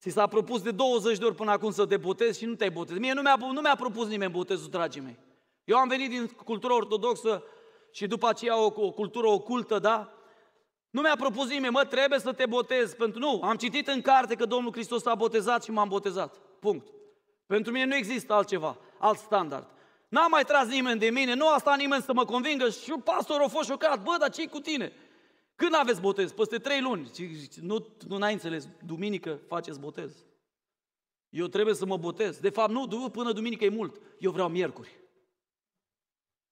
[0.00, 2.70] Ți s-a propus de 20 de ori până acum să te botezi și nu te-ai
[2.70, 3.00] botezat.
[3.00, 5.28] Mie nu mi-a, nu mi-a propus nimeni botezul, dragii mei.
[5.64, 7.44] Eu am venit din cultura ortodoxă
[7.92, 10.14] și după aceea o, o cultură ocultă, da?
[10.90, 12.96] Nu mi-a propus nimeni, mă, trebuie să te botezi.
[12.96, 16.36] Pentru nu, am citit în carte că Domnul Hristos s-a botezat și m-am botezat.
[16.36, 16.86] Punct.
[17.46, 19.68] Pentru mine nu există altceva, alt standard.
[20.08, 23.44] N-a mai tras nimeni de mine, nu a stat nimeni să mă convingă și pastorul
[23.44, 24.02] a fost șocat.
[24.02, 24.92] Bă, dar ce cu tine?
[25.54, 26.32] Când aveți botez?
[26.32, 27.10] Peste trei luni.
[27.60, 30.24] Nu, nu n-ai înțeles, duminică faceți botez.
[31.28, 32.38] Eu trebuie să mă botez.
[32.38, 34.00] De fapt, nu, până duminică e mult.
[34.18, 34.99] Eu vreau miercuri.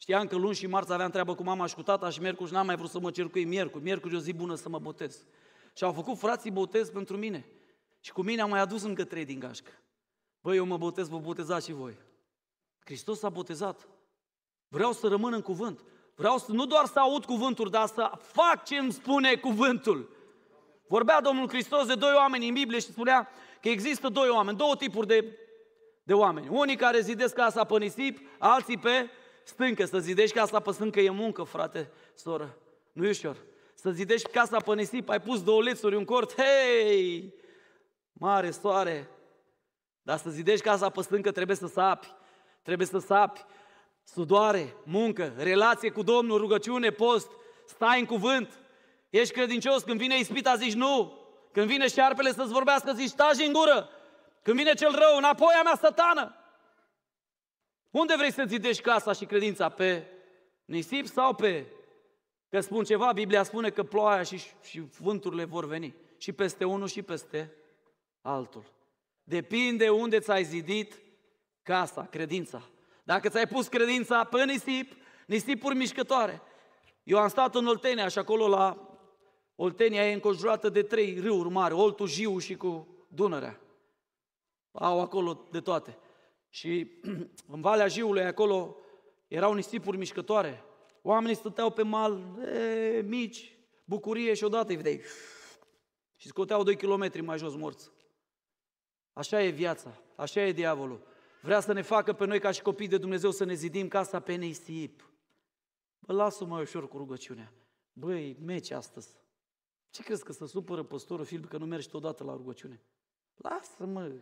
[0.01, 2.55] Știam că luni și marți aveam treabă cu mama și cu tata și miercuri și
[2.55, 3.85] n-am mai vrut să mă cer cu ei miercuri.
[3.85, 5.25] Miercuri e o zi bună să mă botez.
[5.75, 7.47] Și au făcut frații botez pentru mine.
[8.01, 9.71] Și cu mine am mai adus încă trei din gașcă.
[10.41, 11.97] Băi, eu mă botez, vă botezați și voi.
[12.85, 13.89] Hristos s-a botezat.
[14.69, 15.85] Vreau să rămân în cuvânt.
[16.15, 20.17] Vreau să, nu doar să aud cuvântul, dar să fac ce îmi spune cuvântul.
[20.89, 23.29] Vorbea Domnul Hristos de doi oameni în Biblie și spunea
[23.61, 25.39] că există doi oameni, două tipuri de,
[26.03, 26.49] de oameni.
[26.49, 29.11] Unii care zidesc casa pe nisip, alții pe
[29.49, 29.85] stâncă.
[29.85, 32.57] Să zidești casa pe stâncă e muncă, frate, soră.
[32.93, 33.37] Nu e ușor.
[33.75, 37.35] Să zidești casa pe nisip, ai pus două lețuri, un cort, hei,
[38.13, 39.11] mare soare.
[40.03, 42.09] Dar să zidești casa pe stâncă trebuie să sapi,
[42.63, 43.45] trebuie să sapi,
[44.05, 47.31] sudoare, muncă, relație cu Domnul, rugăciune, post,
[47.67, 48.59] stai în cuvânt,
[49.11, 51.19] ești credincios, când vine ispita zici nu,
[51.53, 53.89] când vine șarpele să-ți vorbească zici taci în gură,
[54.43, 56.38] când vine cel rău, înapoi a mea satană.
[57.91, 59.69] Unde vrei să zidești casa și credința?
[59.69, 60.07] Pe
[60.65, 61.67] nisip sau pe...
[62.49, 65.95] Că spun ceva, Biblia spune că ploaia și, și vânturile vor veni.
[66.19, 67.55] Și peste unul și peste
[68.21, 68.65] altul.
[69.23, 71.01] Depinde unde ți-ai zidit
[71.63, 72.63] casa, credința.
[73.05, 74.93] Dacă ți-ai pus credința pe nisip,
[75.27, 76.43] nisipuri mișcătoare.
[77.03, 78.89] Eu am stat în Oltenia și acolo la
[79.57, 83.61] Oltenia e înconjurată de trei râuri mari, Oltu, Jiu și cu Dunărea.
[84.73, 85.99] Au acolo de toate.
[86.59, 86.91] Și
[87.55, 88.77] în Valea Jiului acolo
[89.29, 90.65] erau nisipuri mișcătoare.
[91.03, 95.01] Oamenii stăteau pe mal, e, mici, bucurie și odată îi vedeai.
[96.21, 97.91] Și scoteau 2 kilometri mai jos morți.
[99.13, 101.07] Așa e viața, așa e diavolul.
[101.43, 104.21] Vrea să ne facă pe noi ca și copii de Dumnezeu să ne zidim casa
[104.21, 105.11] pe nisip.
[105.99, 107.53] Bă, lasă-mă ușor cu rugăciunea.
[107.93, 109.09] Băi, meci astăzi.
[109.91, 112.83] Ce crezi că să supără păstorul Filip că nu mergi odată la rugăciune?
[113.35, 114.13] Lasă-mă,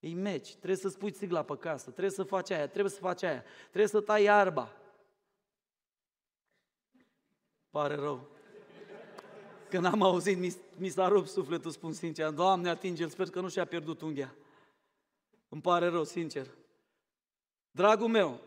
[0.00, 3.22] e meci, trebuie să spui țigla pe casă, trebuie să faci aia, trebuie să faci
[3.22, 4.76] aia, trebuie să tai iarba.
[7.70, 8.28] Pare rău.
[9.68, 13.48] Când am auzit, mi, mi s-a rupt sufletul, spun sincer, Doamne, atinge-l, sper că nu
[13.48, 14.34] și-a pierdut unghia.
[15.48, 16.46] Îmi pare rău, sincer.
[17.70, 18.40] Dragul meu,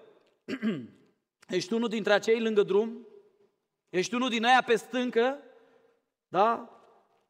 [1.47, 3.07] ești unul dintre acei lângă drum?
[3.89, 5.37] Ești unul din aia pe stâncă?
[6.27, 6.79] Da?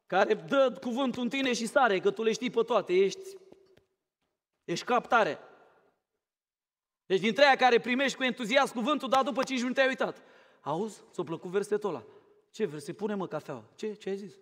[0.06, 3.36] Care dă cuvântul în tine și sare, că tu le știi pe toate, ești,
[4.70, 5.38] ești captare.
[7.06, 10.22] Deci dintre aia care primești cu entuziasm cuvântul, dar după 5 minute ai uitat.
[10.60, 11.00] Auzi?
[11.12, 12.04] Ți-a plăcut versetul ăla?
[12.50, 12.96] Ce verset?
[12.96, 13.64] Pune mă cafeaua.
[13.74, 13.94] Ce?
[13.94, 14.34] Ce ai zis?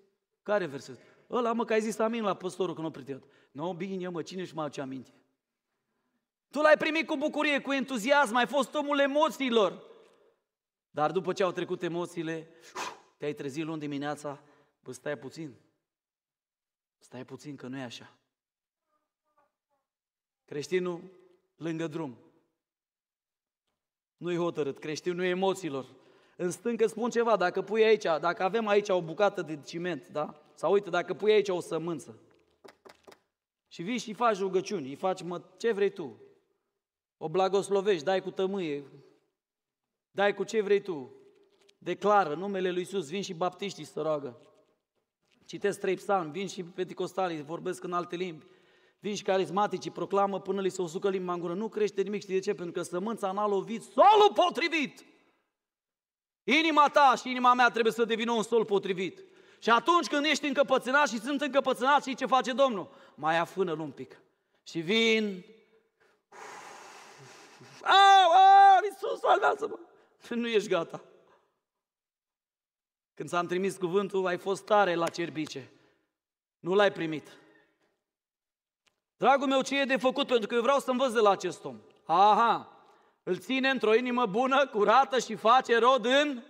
[0.43, 0.99] Care verset?
[1.31, 4.23] Ăla mă că ai zis amin la păstorul când nu a Nu, no, bine mă,
[4.23, 5.11] cine își mai aduce aminte?
[6.51, 9.83] Tu l-ai primit cu bucurie, cu entuziasm, ai fost omul emoțiilor.
[10.91, 12.49] Dar după ce au trecut emoțiile,
[13.17, 14.43] te-ai trezit luni dimineața,
[14.81, 15.55] bă, stai puțin.
[16.99, 18.18] Stai puțin că nu e așa.
[20.49, 21.03] Creștinul
[21.57, 22.19] lângă drum.
[24.17, 25.87] Nu-i hotărât, creștinul nu e emoțiilor.
[26.37, 30.43] În stâncă spun ceva, dacă pui aici, dacă avem aici o bucată de ciment, da?
[30.55, 32.19] Sau uite, dacă pui aici o sămânță
[33.69, 36.21] și vii și faci rugăciuni, îi faci, mă, ce vrei tu?
[37.17, 38.85] O blagoslovești, dai cu tămâie,
[40.11, 41.13] dai cu ce vrei tu,
[41.79, 44.41] declară numele lui Iisus, vin și baptiștii să roagă.
[45.45, 48.47] Citesc trei psalmi, vin și penticostalii, vorbesc în alte limbi.
[48.99, 51.55] Vin și carismaticii, proclamă până li se usucă limba în gură.
[51.55, 52.55] Nu crește nimic, știi de ce?
[52.55, 55.05] Pentru că sămânța n-a lovit solul potrivit.
[56.45, 59.25] Inima ta și inima mea trebuie să devină un sol potrivit.
[59.59, 62.91] Și atunci când ești încăpățânat și sunt încăpățânat, și ce face Domnul?
[63.15, 64.21] Mai afână-l un pic.
[64.63, 65.45] Și vin...
[67.83, 69.79] Au, au, Iisus, salvează-mă!
[70.35, 71.05] Nu ești gata.
[73.15, 75.71] Când s-am trimis cuvântul, ai fost tare la cerbice.
[76.59, 77.29] Nu l-ai primit.
[79.19, 80.27] Dragul meu, ce e de făcut?
[80.27, 81.77] Pentru că eu vreau să învăț de la acest om.
[82.05, 82.73] Aha,
[83.23, 86.43] îl ține într-o inimă bună, curată și face rod în...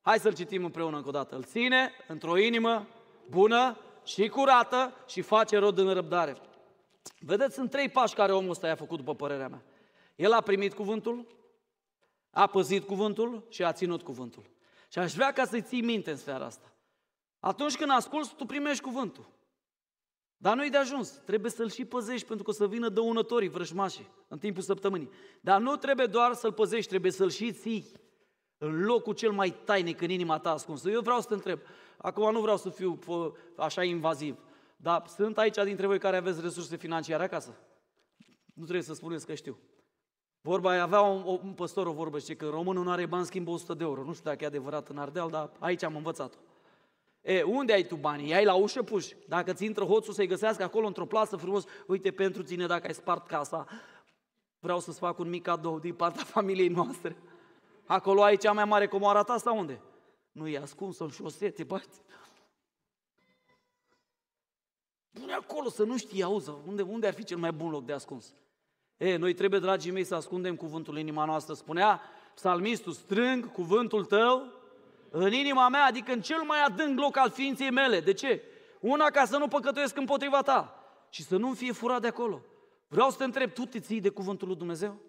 [0.00, 1.36] Hai să-l citim împreună încă o dată.
[1.36, 2.86] Îl ține într-o inimă
[3.30, 6.36] bună și curată și face rod în răbdare.
[7.18, 9.62] Vedeți, sunt trei pași care omul ăsta i-a făcut, după părerea mea.
[10.16, 11.26] El a primit cuvântul,
[12.30, 14.50] a păzit cuvântul și a ținut cuvântul.
[14.88, 16.72] Și aș vrea ca să-i ții minte în seara asta.
[17.40, 19.33] Atunci când asculți, tu primești cuvântul.
[20.36, 21.08] Dar nu-i de ajuns.
[21.08, 25.10] Trebuie să-l și păzești pentru că o să vină dăunătorii, vrăjmașii, în timpul săptămânii.
[25.40, 27.92] Dar nu trebuie doar să-l păzești, trebuie să-l și ții
[28.58, 30.90] în locul cel mai tainic în inima ta ascunsă.
[30.90, 31.60] Eu vreau să te întreb,
[31.96, 32.98] acum nu vreau să fiu
[33.56, 34.38] așa invaziv,
[34.76, 37.58] dar sunt aici dintre voi care aveți resurse financiare acasă?
[38.54, 39.58] Nu trebuie să spuneți că știu.
[40.40, 43.50] Vorba aia, avea un, un păstor o vorbă, și că românul nu are bani, schimbă
[43.50, 44.04] 100 de euro.
[44.04, 46.36] Nu știu dacă e adevărat în Ardeal, dar aici am învățat-o.
[47.24, 48.34] E, unde ai tu banii?
[48.34, 49.16] Ai la ușă puși.
[49.28, 52.94] Dacă ți intră hoțul să-i găsească acolo într-o plasă frumos, uite, pentru tine dacă ai
[52.94, 53.66] spart casa,
[54.58, 57.16] vreau să-ți fac un mic cadou din partea familiei noastre.
[57.84, 59.80] Acolo ai cea mai mare comoara ta sau unde?
[60.32, 62.02] Nu e ascuns în șosete, bați.
[65.12, 67.92] Pune acolo să nu știi, auză, unde, unde ar fi cel mai bun loc de
[67.92, 68.34] ascuns?
[68.96, 71.54] E, noi trebuie, dragii mei, să ascundem cuvântul în inima noastră.
[71.54, 72.00] Spunea
[72.34, 74.62] psalmistul, strâng cuvântul tău
[75.16, 78.00] în inima mea, adică în cel mai adânc loc al ființei mele.
[78.00, 78.42] De ce?
[78.80, 82.42] Una, ca să nu păcătuiesc împotriva ta și să nu fie furat de acolo.
[82.88, 85.00] Vreau să te întreb, tu te ții de cuvântul lui Dumnezeu?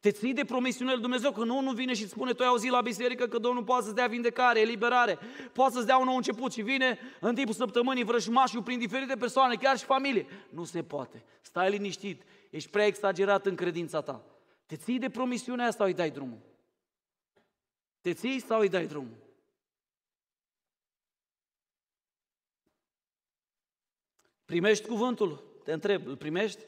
[0.00, 2.48] Te ții de promisiunile lui Dumnezeu, că nu, nu vine și îți spune, tu ai
[2.48, 5.18] auzit la biserică că Domnul poate să-ți dea vindecare, eliberare,
[5.52, 9.54] poate să-ți dea un nou început și vine în timpul săptămânii vrăjmașul prin diferite persoane,
[9.54, 10.26] chiar și familie.
[10.48, 11.24] Nu se poate.
[11.40, 14.24] Stai liniștit, ești prea exagerat în credința ta.
[14.66, 16.38] Te ții de promisiunea asta sau îi dai drumul?
[18.00, 19.23] Te ții sau îi dai drumul?
[24.44, 25.60] Primești cuvântul?
[25.64, 26.64] Te întreb, îl primești?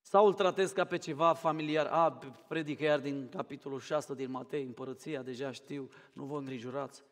[0.00, 1.86] Sau îl tratezi ca pe ceva familiar?
[1.86, 2.18] A,
[2.48, 7.04] predică iar din capitolul 6 din Matei, împărăția, deja știu, nu vă îngrijorați.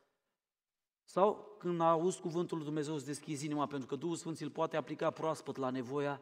[1.05, 4.77] Sau când auzi cuvântul lui Dumnezeu, îți deschizi inima, pentru că Duhul Sfânt îl poate
[4.77, 6.21] aplica proaspăt la nevoia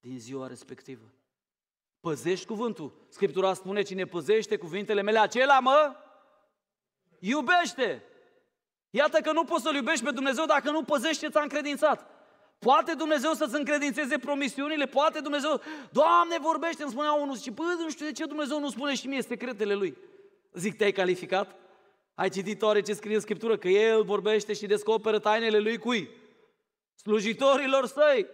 [0.00, 1.12] din ziua respectivă.
[2.00, 3.06] Păzești cuvântul.
[3.08, 5.96] Scriptura spune, cine păzește cuvintele mele, acela mă
[7.18, 8.02] iubește.
[8.96, 12.10] Iată că nu poți să-L iubești pe Dumnezeu dacă nu păzești ce ți-a încredințat.
[12.58, 17.90] Poate Dumnezeu să-ți încredințeze promisiunile, poate Dumnezeu, Doamne, vorbește, îmi spunea unul, și bă, nu
[17.90, 19.96] știu de ce Dumnezeu nu spune și mie secretele Lui.
[20.52, 21.54] Zic, te-ai calificat?
[22.14, 23.56] Ai citit oare ce scrie în Scriptură?
[23.56, 26.10] Că El vorbește și descoperă tainele Lui cui?
[26.94, 28.26] Slujitorilor săi.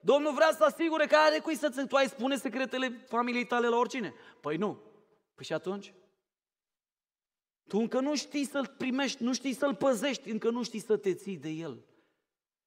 [0.00, 3.76] Domnul vrea să asigure că are cui să tu ai spune secretele familiei tale la
[3.76, 4.14] oricine.
[4.40, 4.78] Păi nu.
[5.34, 5.92] Păi și atunci?
[7.68, 11.14] Tu încă nu știi să-l primești, nu știi să-l păzești, încă nu știi să te
[11.14, 11.84] ții de el.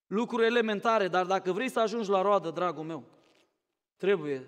[0.07, 3.03] Lucruri elementare, dar dacă vrei să ajungi la roadă, dragul meu,
[3.97, 4.47] trebuie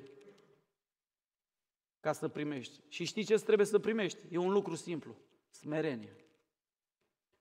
[2.00, 2.80] ca să primești.
[2.88, 4.20] Și știi ce trebuie să primești?
[4.30, 5.16] E un lucru simplu.
[5.50, 6.16] Smerenie.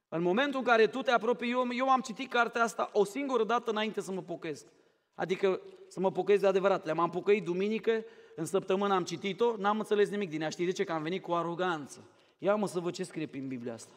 [0.09, 3.45] În momentul în care tu te apropii, eu, eu am citit cartea asta o singură
[3.45, 4.67] dată înainte să mă pocăiesc.
[5.15, 6.85] Adică să mă pocăiesc de adevărat.
[6.85, 8.05] Le-am pocăit duminică,
[8.37, 10.49] în săptămână am citit-o, n-am înțeles nimic din ea.
[10.49, 10.85] Știi de ce?
[10.85, 12.05] Că am venit cu aroganță.
[12.43, 13.95] Ia mă să văd ce scrie prin Biblia asta.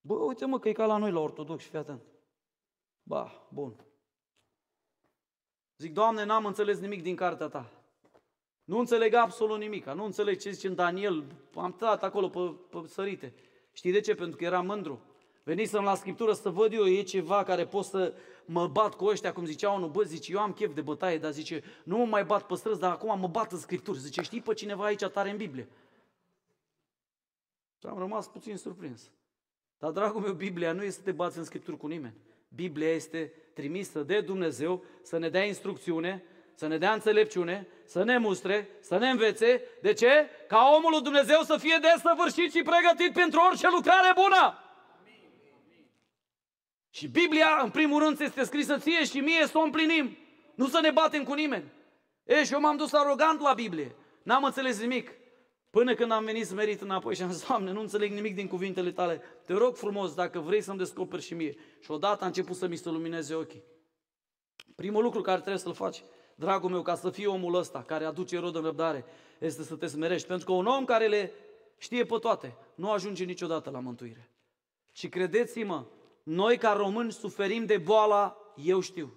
[0.00, 2.02] Bă, uite mă că e ca la noi la ortodox, fii atent.
[3.02, 3.84] Ba, bun.
[5.76, 7.70] Zic, Doamne, n-am înțeles nimic din cartea ta.
[8.64, 9.86] Nu înțeleg absolut nimic.
[9.86, 11.24] Nu înțeleg ce zice în Daniel.
[11.54, 13.34] Am stat acolo pe, pe sărite.
[13.72, 14.14] Știi de ce?
[14.14, 15.00] Pentru că eram mândru.
[15.42, 18.14] Venisem la Scriptură să văd eu, e ceva care pot să
[18.44, 21.32] mă bat cu ăștia, cum zicea unul, bă, zice, eu am chef de bătaie, dar
[21.32, 23.98] zice, nu mă mai bat pe străzi, dar acum mă bat în Scriptură.
[23.98, 25.68] Zice, știi pe cineva aici tare în Biblie?
[27.80, 29.10] Și am rămas puțin surprins.
[29.78, 32.14] Dar, dragul meu, Biblia nu este să te bați în Scripturi cu nimeni.
[32.48, 36.24] Biblia este trimisă de Dumnezeu să ne dea instrucțiune,
[36.54, 39.62] să ne dea înțelepciune, să ne mustre, să ne învețe.
[39.82, 40.28] De ce?
[40.48, 44.62] Ca omul lui Dumnezeu să fie desăvârșit și pregătit pentru orice lucrare bună.
[46.90, 50.16] Și Biblia, în primul rând, este scrisă ție și mie să o împlinim.
[50.54, 51.72] Nu să ne batem cu nimeni.
[52.24, 53.94] E, și eu m-am dus arogant la Biblie.
[54.22, 55.10] N-am înțeles nimic.
[55.70, 58.92] Până când am venit smerit înapoi și am zis, Doamne, nu înțeleg nimic din cuvintele
[58.92, 59.22] tale.
[59.44, 61.56] Te rog frumos, dacă vrei să-mi descoperi și mie.
[61.80, 63.62] Și odată a început să mi se lumineze ochii.
[64.74, 66.02] Primul lucru care trebuie să-l faci,
[66.34, 69.04] dragul meu, ca să fii omul ăsta care aduce rod în răbdare,
[69.38, 70.26] este să te smerești.
[70.26, 71.32] Pentru că un om care le
[71.78, 74.30] știe pe toate, nu ajunge niciodată la mântuire.
[74.92, 75.84] Și credeți-mă,
[76.22, 79.12] noi ca români suferim de boala eu știu.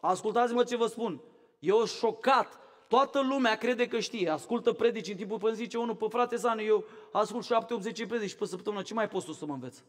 [0.00, 1.22] Ascultați-mă ce vă spun.
[1.58, 2.61] Eu șocat.
[2.92, 4.28] Toată lumea crede că știe.
[4.28, 8.44] Ascultă predici în timpul până zice unul, pe frate Zanu, eu ascult 7-80 predici pe
[8.44, 8.82] săptămână.
[8.82, 9.84] Ce mai poți tu să mă înveți?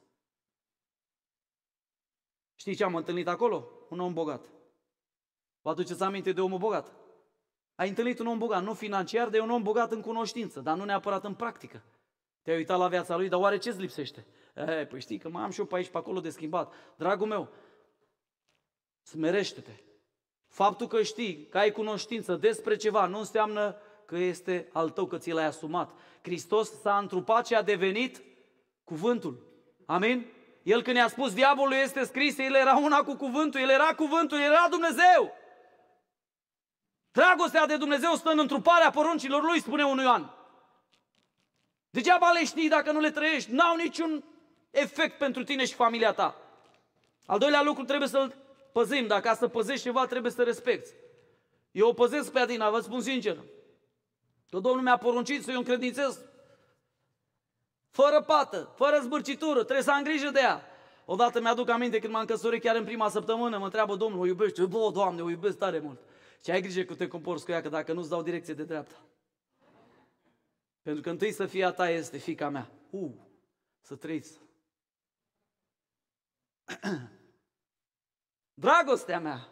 [2.55, 3.69] Știi ce am întâlnit acolo?
[3.89, 4.49] Un om bogat.
[5.61, 6.93] Vă aduceți aminte de omul bogat?
[7.75, 10.77] Ai întâlnit un om bogat, nu financiar, dar e un om bogat în cunoștință, dar
[10.77, 11.83] nu neapărat în practică.
[12.41, 14.25] Te-ai uitat la viața lui, dar oare ce-ți lipsește?
[14.55, 16.73] E, păi știi că mai am și eu pe aici, pe acolo de schimbat.
[16.97, 17.49] Dragul meu,
[19.01, 19.92] smerește-te.
[20.53, 23.75] Faptul că știi, că ai cunoștință despre ceva, nu înseamnă
[24.05, 25.91] că este al tău, că ți l-ai asumat.
[26.21, 28.21] Hristos s-a întrupat și a devenit
[28.83, 29.39] cuvântul.
[29.85, 30.25] Amin?
[30.63, 34.37] El când i-a spus diavolul este scris, el era una cu cuvântul, el era cuvântul,
[34.37, 35.33] el era Dumnezeu.
[37.11, 40.33] Dragostea de Dumnezeu stă în întruparea poruncilor lui, spune unui Ioan.
[41.89, 44.23] Degeaba le știi dacă nu le trăiești, n-au niciun
[44.71, 46.37] efect pentru tine și familia ta.
[47.25, 48.42] Al doilea lucru trebuie să-l
[48.73, 50.89] păzim, dacă ca să păzești ceva trebuie să respecti.
[51.71, 53.37] Eu o păzesc pe Adina, vă spun sincer.
[54.49, 56.19] Că Domnul mi-a poruncit să-i încredințez
[57.89, 60.61] fără pată, fără zbârcitură, trebuie să am grijă de ea.
[61.05, 64.65] Odată mi-aduc aminte când m-am căsătorit chiar în prima săptămână, mă întreabă Domnul, o iubește?
[64.65, 65.99] Bă, Doamne, o iubesc tare mult.
[66.43, 69.05] Și ai grijă că te comporți cu ea, că dacă nu-ți dau direcție de dreapta.
[70.81, 72.71] Pentru că întâi să fie a ta este fica mea.
[72.89, 73.11] Uh,
[73.81, 74.39] să trăiți.
[78.53, 79.47] Dragostea mea,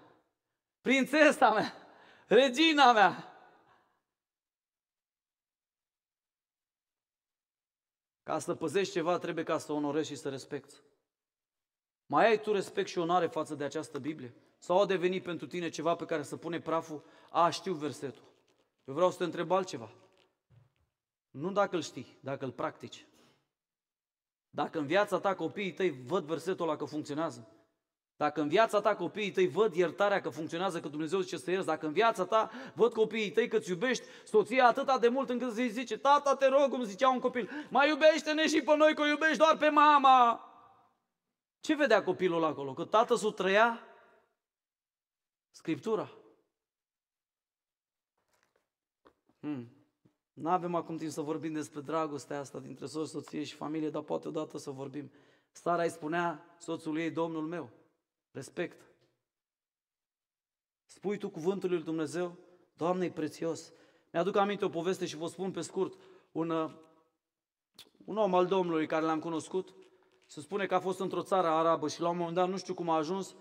[0.81, 1.73] prințesa mea,
[2.27, 3.25] regina mea.
[8.23, 10.75] Ca să păzești ceva, trebuie ca să onorezi și să respecti.
[12.05, 14.33] Mai ai tu respect și onoare față de această Biblie?
[14.57, 17.03] Sau a devenit pentru tine ceva pe care să pune praful?
[17.29, 18.23] A, știu versetul.
[18.83, 19.91] Eu vreau să te întreb altceva.
[21.29, 23.05] Nu dacă îl știi, dacă îl practici.
[24.49, 27.47] Dacă în viața ta copiii tăi văd versetul ăla că funcționează,
[28.21, 31.65] dacă în viața ta copiii tăi văd iertarea că funcționează, că Dumnezeu zice să ierți,
[31.65, 35.57] dacă în viața ta văd copiii tăi că îți iubești soția atâta de mult încât
[35.57, 39.01] îi zice, tata te rog, cum zicea un copil, mai iubește-ne și pe noi că
[39.01, 40.45] o iubești doar pe mama.
[41.59, 42.73] Ce vedea copilul acolo?
[42.73, 43.85] Că tată s-o trăia
[45.49, 46.11] Scriptura.
[49.39, 49.67] Hmm.
[50.33, 54.01] Nu avem acum timp să vorbim despre dragostea asta dintre soț, soție și familie, dar
[54.01, 55.11] poate odată să vorbim.
[55.51, 57.69] Stara îi spunea soțului ei, Domnul meu,
[58.31, 58.81] respect.
[60.85, 62.37] Spui tu cuvântul lui Dumnezeu,
[62.73, 63.73] Doamne, e prețios.
[64.11, 65.97] Mi-aduc aminte o poveste și vă spun pe scurt.
[66.31, 66.71] Un, uh,
[68.05, 69.73] un om al Domnului care l-am cunoscut,
[70.27, 72.73] se spune că a fost într-o țară arabă și la un moment dat, nu știu
[72.73, 73.35] cum a ajuns,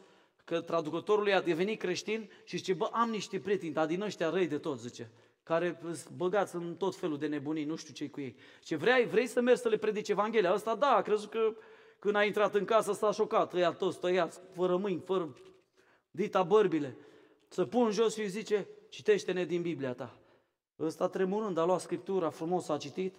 [0.45, 4.49] că traducătorul i-a devenit creștin și zice, bă, am niște prieteni, dar din ăștia răi
[4.49, 5.11] de tot, zice
[5.43, 5.81] care
[6.17, 8.37] băgați în tot felul de nebunii, nu știu ce cu ei.
[8.63, 10.53] Ce vrei, vrei să mergi să le predici Evanghelia?
[10.53, 11.57] Asta da, a crezut că
[12.01, 15.37] când a intrat în casă s-a șocat, ăia toți tăiați, fără mâini, fără
[16.11, 16.97] dita bărbile.
[17.49, 20.19] Să pun jos și îi zice, citește-ne din Biblia ta.
[20.79, 23.17] Ăsta tremurând a luat Scriptura, frumos a citit.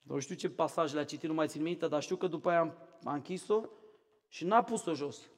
[0.00, 2.76] Nu știu ce pasaj le-a citit, nu mai țin minte, dar știu că după aia
[3.04, 3.64] a închis-o
[4.28, 5.30] și n-a pus-o jos.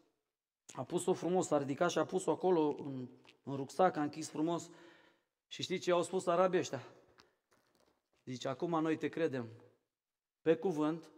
[0.72, 3.08] A pus-o frumos, a ridicat și a pus-o acolo în,
[3.42, 4.70] în rucsac, a închis frumos.
[5.46, 6.82] Și știți ce au spus arabii ăștia?
[8.24, 9.48] Zice, acum noi te credem
[10.42, 11.10] pe cuvânt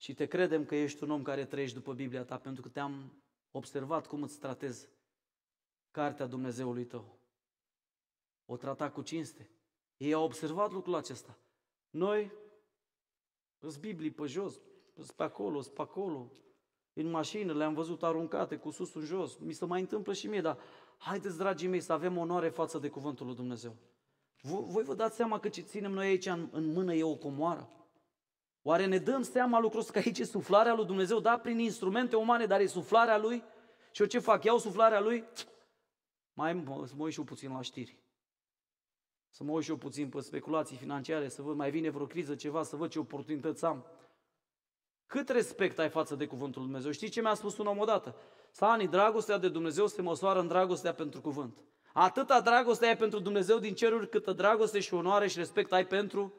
[0.00, 3.22] și te credem că ești un om care trăiești după Biblia ta, pentru că te-am
[3.50, 4.88] observat cum îți tratezi
[5.90, 7.18] cartea Dumnezeului tău.
[8.46, 9.50] O trata cu cinste.
[9.96, 11.38] Ei au observat lucrul acesta.
[11.90, 12.32] Noi,
[13.58, 14.60] îs Biblii pe jos,
[14.94, 16.32] îs pe acolo, îs pe acolo,
[16.92, 19.36] în mașină, le-am văzut aruncate cu sus în jos.
[19.36, 20.58] Mi se mai întâmplă și mie, dar
[20.96, 23.76] Haideți, dragii mei, să avem onoare față de Cuvântul lui Dumnezeu.
[24.42, 27.79] Voi vă dați seama că ce ținem noi aici în, în mână e o comoară?
[28.62, 31.20] Oare ne dăm seama lucrul că aici e suflarea lui Dumnezeu?
[31.20, 33.44] Da, prin instrumente umane, dar e suflarea lui?
[33.90, 34.44] Și eu ce fac?
[34.44, 35.24] Iau suflarea lui?
[36.32, 37.98] Mai să mă uit și eu puțin la știri.
[39.30, 42.34] Să mă uit și eu puțin pe speculații financiare, să văd mai vine vreo criză,
[42.34, 43.86] ceva, să văd ce oportunități am.
[45.06, 46.92] Cât respect ai față de cuvântul lui Dumnezeu?
[46.92, 48.14] Știi ce mi-a spus un om odată?
[48.50, 51.58] Sani, dragostea de Dumnezeu se măsoară în dragostea pentru cuvânt.
[51.92, 56.32] Atâta dragoste ai pentru Dumnezeu din ceruri, câtă dragoste și onoare și respect ai pentru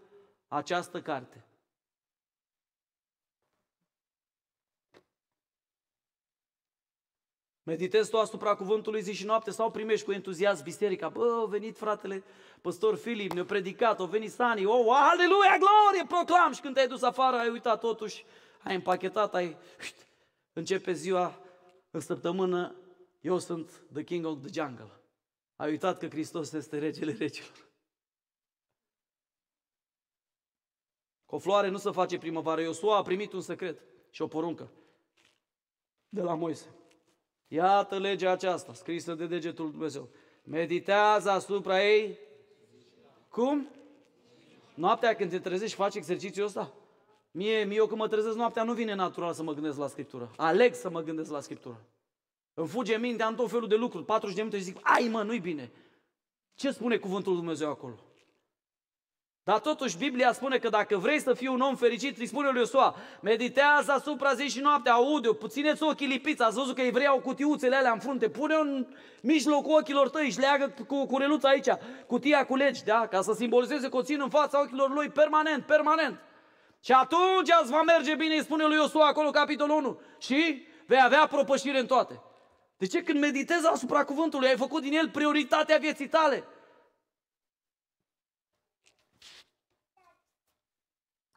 [0.47, 1.45] această carte.
[7.64, 11.09] Meditezi tu asupra cuvântului zi și noapte sau primești cu entuziasm biserica?
[11.09, 12.24] Bă, a venit fratele
[12.62, 16.53] păstor Filip, ne-a predicat, a venit Sani, oh, aleluia, glorie, proclam!
[16.53, 18.26] Și când te-ai dus afară, ai uitat totuși,
[18.64, 19.57] ai împachetat, ai...
[20.53, 21.39] Începe ziua,
[21.91, 22.76] în săptămână,
[23.22, 24.91] eu sunt the king of the jungle.
[25.55, 27.70] Ai uitat că Hristos este regele regilor.
[31.26, 32.62] Cu o floare nu se face primăvară.
[32.62, 34.72] Iosua a primit un secret și o poruncă
[36.09, 36.80] de la Moise.
[37.53, 40.09] Iată legea aceasta, scrisă de degetul lui Dumnezeu.
[40.43, 42.17] Meditează asupra ei.
[43.29, 43.67] Cum?
[44.73, 46.73] Noaptea când te trezești faci exercițiul ăsta?
[47.31, 50.31] Mie, mie eu când mă trezesc noaptea nu vine natural să mă gândesc la Scriptură.
[50.37, 51.85] Aleg să mă gândesc la Scriptură.
[52.53, 54.05] Îmi fuge mintea în tot felul de lucruri.
[54.05, 55.71] 40 de minute și zic, ai mă, nu-i bine.
[56.53, 57.99] Ce spune cuvântul lui Dumnezeu acolo?
[59.43, 62.59] Dar totuși Biblia spune că dacă vrei să fii un om fericit, îi spune lui
[62.59, 67.19] Iosua, meditează asupra zi și noapte, aude-o, puțineți ochii lipiți, ați văzut că evrei au
[67.19, 68.87] cutiuțele alea în frunte, pune-o în
[69.21, 71.67] mijlocul ochilor tăi și leagă cu cureluța aici,
[72.07, 73.07] cutia cu legi, da?
[73.07, 76.19] ca să simbolizeze că o țin în fața ochilor lui permanent, permanent.
[76.83, 81.01] Și atunci îți va merge bine, îi spune lui Iosua acolo, capitolul 1, și vei
[81.03, 82.21] avea propășire în toate.
[82.77, 86.43] De ce când meditezi asupra cuvântului, ai făcut din el prioritatea vieții tale?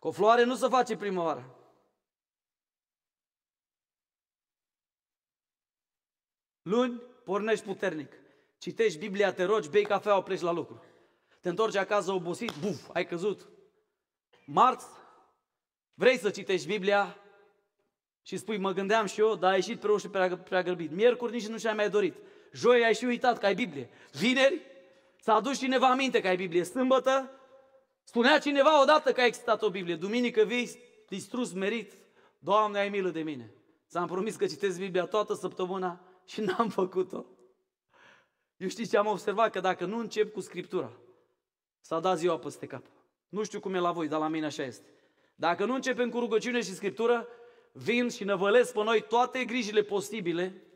[0.04, 1.56] Cu o floare nu se face primăvară.
[6.62, 8.12] Luni, pornești puternic.
[8.58, 10.84] Citești Biblia, te rogi, bei cafea, pleci la lucru.
[11.40, 13.48] Te întorci acasă obosit, buf, ai căzut.
[14.46, 14.86] Marți,
[15.94, 17.16] vrei să citești Biblia
[18.22, 20.90] și spui, mă gândeam și eu, dar ai ieșit pe roșu prea, prea grăbit.
[20.90, 22.16] Miercuri nici nu și-ai mai dorit.
[22.52, 23.90] Joi ai și uitat că ai Biblie.
[24.12, 24.60] Vineri,
[25.20, 26.64] s-a adus cineva aminte că ai Biblie.
[26.64, 27.30] Sâmbătă,
[28.04, 29.96] Spunea cineva odată că a existat o Biblie.
[29.96, 30.78] Duminică vii
[31.08, 31.92] distrus, merit.
[32.38, 33.54] Doamne, ai milă de mine.
[33.88, 37.24] Ți-am promis că citesc Biblia toată săptămâna și n-am făcut-o.
[38.56, 39.50] Eu știți ce am observat?
[39.50, 40.92] Că dacă nu încep cu Scriptura,
[41.80, 42.86] s-a dat ziua peste cap.
[43.28, 44.88] Nu știu cum e la voi, dar la mine așa este.
[45.34, 47.28] Dacă nu începem cu rugăciune și Scriptură,
[47.72, 50.66] vin și năvălesc pe noi toate grijile posibile.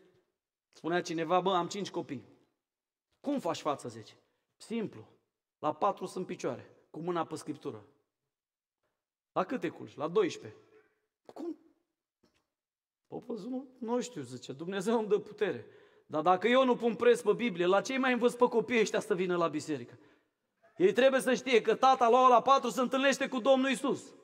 [0.73, 2.25] Spunea cineva, bă, am cinci copii.
[3.21, 4.15] Cum faci față, zice?
[4.57, 5.09] Simplu.
[5.59, 7.85] La patru sunt picioare cu mâna pe Scriptură.
[9.33, 9.97] La câte culci?
[9.97, 10.61] La 12.
[11.25, 11.59] Cum?
[13.07, 15.67] Popă, nu, nu știu, zice, Dumnezeu îmi dă putere.
[16.07, 19.01] Dar dacă eu nu pun preț pe Biblie, la ce mai învăț pe copiii ăștia
[19.01, 19.99] să vină la biserică?
[20.77, 24.15] Ei trebuie să știe că tata la la patru se întâlnește cu Domnul Isus.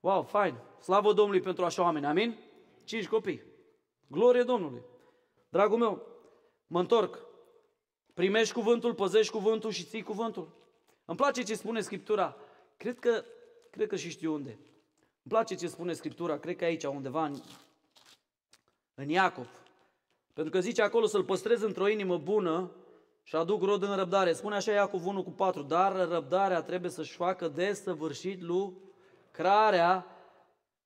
[0.00, 0.54] Wow, fain.
[0.80, 2.06] Slavă Domnului pentru așa oameni.
[2.06, 2.38] Amin?
[2.84, 3.42] Cinci copii.
[4.06, 4.82] Glorie Domnului.
[5.48, 6.06] Dragul meu,
[6.66, 7.18] mă întorc.
[8.14, 10.48] Primești cuvântul, păzești cuvântul și ții cuvântul.
[11.04, 12.36] Îmi place ce spune Scriptura.
[12.76, 13.24] Cred că,
[13.70, 14.50] cred că și știu unde.
[14.50, 16.38] Îmi place ce spune Scriptura.
[16.38, 17.40] Cred că aici, undeva în,
[18.94, 19.48] în Iacov.
[20.32, 22.70] Pentru că zice acolo să-l păstrez într-o inimă bună
[23.22, 24.32] și aduc rod în răbdare.
[24.32, 25.62] Spune așa Iacov 1 cu 4.
[25.62, 30.06] Dar răbdarea trebuie să-și facă desăvârșit lucrarea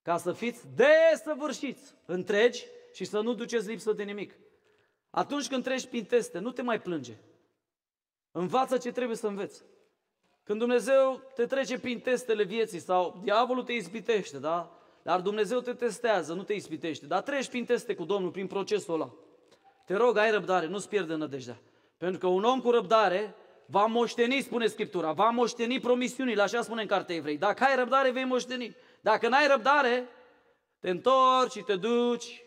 [0.02, 4.34] ca să fiți desăvârșiți, întregi și să nu duceți lipsă de nimic.
[5.10, 7.16] Atunci când treci prin teste, nu te mai plânge.
[8.30, 9.62] Învață ce trebuie să înveți.
[10.48, 14.78] Când Dumnezeu te trece prin testele vieții sau diavolul te ispitește, da?
[15.02, 17.06] Dar Dumnezeu te testează, nu te ispitește.
[17.06, 19.14] Dar treci prin teste cu Domnul, prin procesul ăla.
[19.86, 21.60] Te rog, ai răbdare, nu-ți pierde nădejdea.
[21.96, 23.34] Pentru că un om cu răbdare
[23.66, 27.38] va moșteni, spune Scriptura, va moșteni promisiunile, așa spune în Cartea Evrei.
[27.38, 28.76] Dacă ai răbdare, vei moșteni.
[29.00, 30.08] Dacă n-ai răbdare,
[30.80, 32.44] te întorci și te duci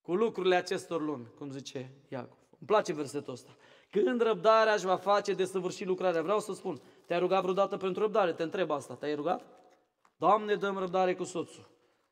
[0.00, 2.41] cu lucrurile acestor lumi, cum zice Iacov.
[2.62, 3.56] Îmi place versetul ăsta.
[3.90, 6.22] Când răbdarea își va face de săvârșit lucrarea.
[6.22, 8.32] Vreau să spun, te-ai rugat vreodată pentru răbdare?
[8.32, 8.94] Te întreb asta.
[8.94, 9.46] Te-ai rugat?
[10.16, 11.70] Doamne, dăm răbdare cu soțul.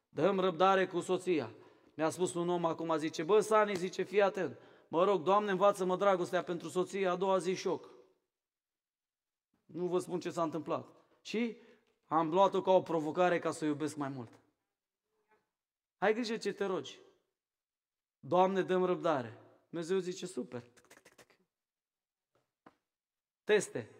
[0.08, 1.50] Dăm răbdare cu soția.
[1.94, 4.58] Mi-a spus un om acum, zice, bă, Sani, zice, fii atent.
[4.88, 7.90] Mă rog, Doamne, învață-mă dragostea pentru soție, a doua zi șoc.
[9.66, 10.86] Nu vă spun ce s-a întâmplat.
[11.22, 11.56] Și
[12.06, 14.30] am luat-o ca o provocare ca să o iubesc mai mult.
[15.98, 16.98] Ai grijă ce te rogi.
[18.18, 19.38] Doamne, dăm răbdare.
[19.70, 20.62] Dumnezeu zice, super.
[23.44, 23.90] Teste.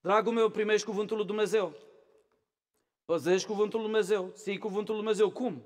[0.00, 1.74] Dragul meu, primești cuvântul lui Dumnezeu.
[3.04, 4.30] Păzești cuvântul lui Dumnezeu.
[4.34, 5.30] Ții cuvântul lui Dumnezeu.
[5.30, 5.62] Cum?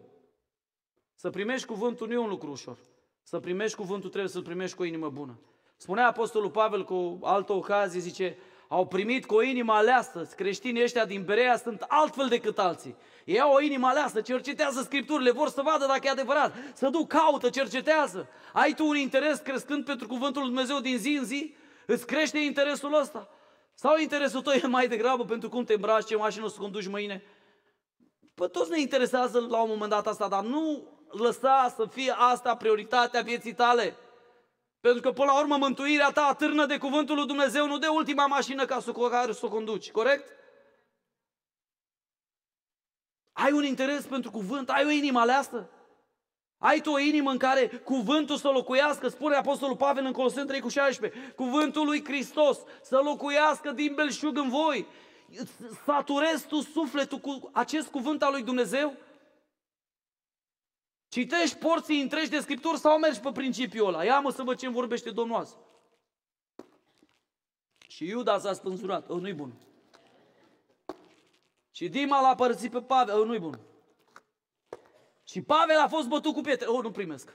[1.15, 2.79] Să primești cuvântul nu e un lucru ușor.
[3.23, 5.41] Să primești cuvântul trebuie să-l primești cu o inimă bună.
[5.77, 8.39] Spunea Apostolul Pavel cu altă ocazie, zice,
[8.73, 10.29] au primit cu o inimă aleasă.
[10.37, 12.97] Creștinii ăștia din Berea sunt altfel decât alții.
[13.25, 17.09] Ei au o inimă aleasă, cercetează Scripturile, vor să vadă dacă e adevărat, să duc,
[17.09, 18.29] caută, cercetează.
[18.53, 21.55] Ai tu un interes crescând pentru Cuvântul Lui Dumnezeu din zi în zi?
[21.87, 23.29] Îți crește interesul ăsta?
[23.75, 26.89] Sau interesul tău e mai degrabă pentru cum te îmbraci, ce mașină o să conduci
[26.89, 27.25] mâine?
[28.35, 32.57] Păi toți ne interesează la un moment dat asta, dar nu lăsa să fie asta
[32.57, 33.97] prioritatea vieții tale.
[34.83, 38.27] Pentru că până la urmă mântuirea ta atârnă de cuvântul lui Dumnezeu, nu de ultima
[38.27, 40.29] mașină ca să, care să o conduci, corect?
[43.33, 45.71] Ai un interes pentru cuvânt, ai o inimă aleasă.
[46.59, 50.61] Ai tu o inimă în care cuvântul să locuiască, spune Apostolul Pavel în Coloseni 3
[50.61, 54.87] cu 16, cuvântul lui Hristos să locuiască din belșug în voi.
[55.85, 58.97] Saturezi tu sufletul cu acest cuvânt al lui Dumnezeu?
[61.13, 64.05] Citești porții întregi de Scripturi sau mergi pe principiul ăla?
[64.05, 65.57] Ia mă să văd ce îmi vorbește Domnul azi.
[67.89, 69.11] Și Iuda s-a spânzurat.
[69.11, 69.53] O, nu-i bun.
[71.71, 73.21] Și Dima l-a părăsit pe Pavel.
[73.21, 73.61] O, nu-i bun.
[75.25, 76.67] Și Pavel a fost bătut cu pietre.
[76.67, 77.35] O, nu primesc.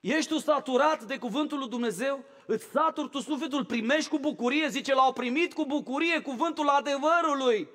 [0.00, 2.24] Ești tu saturat de cuvântul lui Dumnezeu?
[2.46, 7.68] Îți saturi tu sufletul, primești cu bucurie, zice, l-au primit cu bucurie cuvântul adevărului.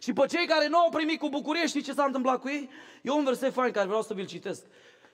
[0.00, 2.70] Și pe cei care nu au primit cu bucurie, știi ce s-a întâmplat cu ei?
[3.02, 4.64] E un verset fain care vreau să vi-l citesc.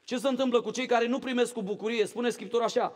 [0.04, 2.06] Ce se întâmplă cu cei care nu primesc cu bucurie?
[2.06, 2.92] Spune Scriptura așa.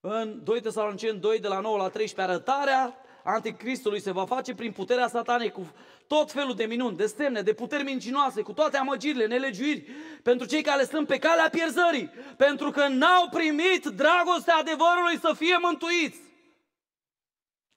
[0.00, 4.72] În 2 Tesaloniceni 2, de la 9 la 13, arătarea anticristului se va face prin
[4.72, 5.72] puterea satanei, cu
[6.06, 9.90] tot felul de minuni, de semne, de puteri mincinoase, cu toate amăgirile, nelegiuiri,
[10.22, 15.56] pentru cei care sunt pe calea pierzării, pentru că n-au primit dragostea adevărului să fie
[15.60, 16.27] mântuiți.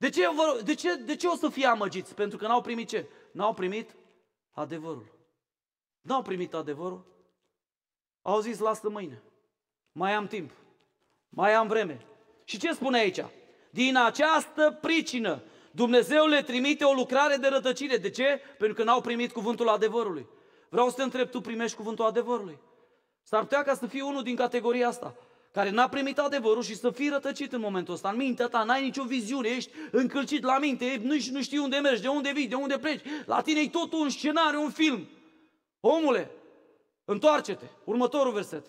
[0.02, 0.22] De ce,
[0.64, 2.14] de, ce, de ce o să fie amăgiți?
[2.16, 3.08] Pentru că n-au primit ce?
[3.32, 3.96] N-au primit
[4.52, 5.06] adevărul.
[6.02, 7.06] N-au primit adevărul.
[8.22, 9.22] Au zis, lasă mâine.
[9.92, 10.52] Mai am timp.
[11.30, 12.06] Mai am vreme.
[12.44, 13.26] Și ce spune aici?
[13.70, 17.98] Din această pricină, Dumnezeu le trimite o lucrare de rătăcire.
[17.98, 18.42] De ce?
[18.58, 20.28] Pentru că n-au primit cuvântul adevărului.
[20.70, 22.58] Vreau să te întreb, tu primești cuvântul adevărului?
[23.24, 25.16] S-ar putea ca să fii unul din categoria asta
[25.52, 28.10] care n-a primit adevărul și să fii rătăcit în momentul ăsta.
[28.10, 32.02] În mintea ta n-ai nicio viziune, ești încălcit la minte, nu, nu știi unde mergi,
[32.02, 33.02] de unde vii, de unde pleci.
[33.26, 35.08] La tine e tot un scenariu, un film.
[35.80, 36.32] Omule,
[37.06, 37.66] întoarce-te.
[37.84, 38.66] Următorul verset.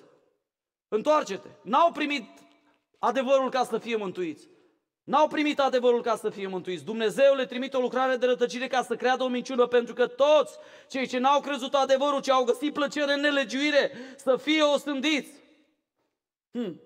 [0.88, 1.48] Întoarce-te.
[1.62, 2.28] N-au primit
[2.98, 4.48] adevărul ca să fie mântuiți.
[5.04, 6.84] N-au primit adevărul ca să fie mântuiți.
[6.84, 10.58] Dumnezeu le trimite o lucrare de rătăcire ca să creadă o minciună, pentru că toți
[10.88, 15.41] cei ce n-au crezut adevărul, ce au găsit plăcere în nelegiuire, să fie osândiți.
[16.52, 16.80] Hmm.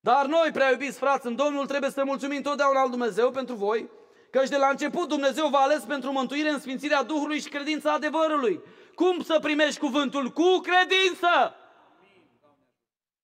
[0.00, 3.90] Dar noi, prea iubiți frați în Domnul, trebuie să mulțumim totdeauna al Dumnezeu pentru voi,
[4.30, 8.60] căci de la început Dumnezeu v-a ales pentru mântuire în sfințirea Duhului și credința adevărului.
[8.94, 10.30] Cum să primești cuvântul?
[10.30, 11.54] Cu credință!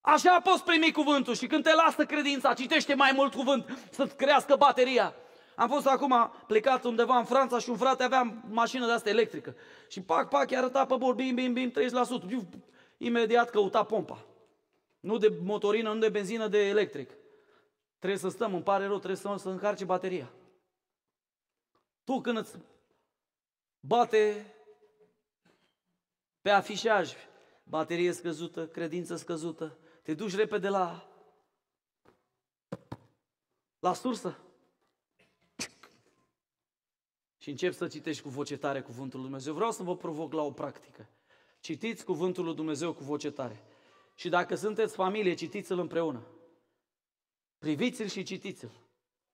[0.01, 4.57] Așa poți primi cuvântul și când te lasă credința, citește mai mult cuvânt să-ți crească
[4.57, 5.14] bateria.
[5.57, 9.55] Am fost acum plecat undeva în Franța și un frate avea mașină de asta electrică.
[9.89, 11.74] Și pac, pac, i arăta pe bord, bim, bim, bim, 30%.
[12.97, 14.24] Imediat căuta pompa.
[15.05, 17.11] Nu de motorină, nu de benzină, de electric.
[17.99, 20.33] Trebuie să stăm, îmi pare rău, trebuie să, să încarce bateria.
[22.05, 22.57] Tu când îți
[23.81, 24.55] bate
[26.41, 27.15] pe afișaj,
[27.65, 31.09] baterie scăzută, credință scăzută, te duci repede la,
[33.79, 34.39] la sursă
[37.39, 39.55] și începi să citești cu voce tare cuvântul lui Dumnezeu.
[39.55, 41.09] Vreau să vă provoc la o practică.
[41.61, 43.63] Citiți cuvântul lui Dumnezeu cu voce tare.
[44.15, 46.23] Și dacă sunteți familie, citiți-l împreună.
[47.59, 48.71] Priviți-l și citiți-l.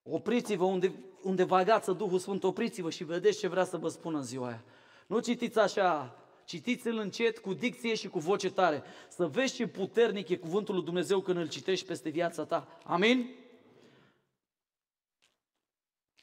[0.03, 4.17] Opriți-vă unde, unde vă agață Duhul Sfânt, opriți-vă și vedeți ce vrea să vă spună
[4.17, 4.63] în ziua aia.
[5.07, 6.15] Nu citiți așa,
[6.45, 8.83] citiți-l încet, cu dicție și cu voce tare.
[9.09, 12.79] Să vezi ce puternic e cuvântul lui Dumnezeu când îl citești peste viața ta.
[12.83, 13.35] Amin?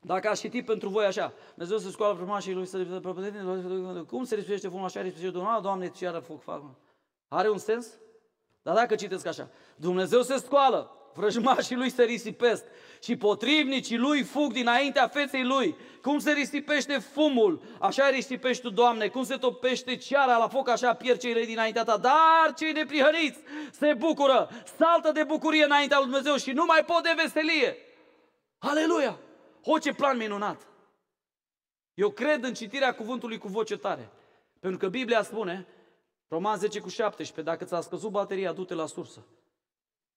[0.00, 4.34] Dacă aș citi pentru voi așa, Dumnezeu să scoală frumos și lui să cum se
[4.34, 6.62] rispește frumos așa, rispește Domnul, Doamne, ce iară foc fac?
[7.28, 7.98] Are un sens?
[8.68, 12.64] Dar dacă citesc așa, Dumnezeu se scoală, vrăjmașii lui se risipesc
[13.02, 15.76] și potrivnicii lui fug dinaintea feței lui.
[16.02, 20.94] Cum se risipește fumul, așa risipești tu, Doamne, cum se topește ceara la foc, așa
[20.94, 21.96] pierd cei dinaintea ta.
[21.96, 23.38] Dar cei neprihăniți
[23.70, 24.48] se bucură,
[24.78, 27.76] saltă de bucurie înaintea lui Dumnezeu și nu mai pot de veselie.
[28.58, 29.18] Aleluia!
[29.64, 30.66] O, ce plan minunat!
[31.94, 34.10] Eu cred în citirea cuvântului cu voce tare.
[34.60, 35.66] Pentru că Biblia spune
[36.28, 39.26] Roman 10 cu 17, dacă ți-a scăzut bateria, du-te la sursă.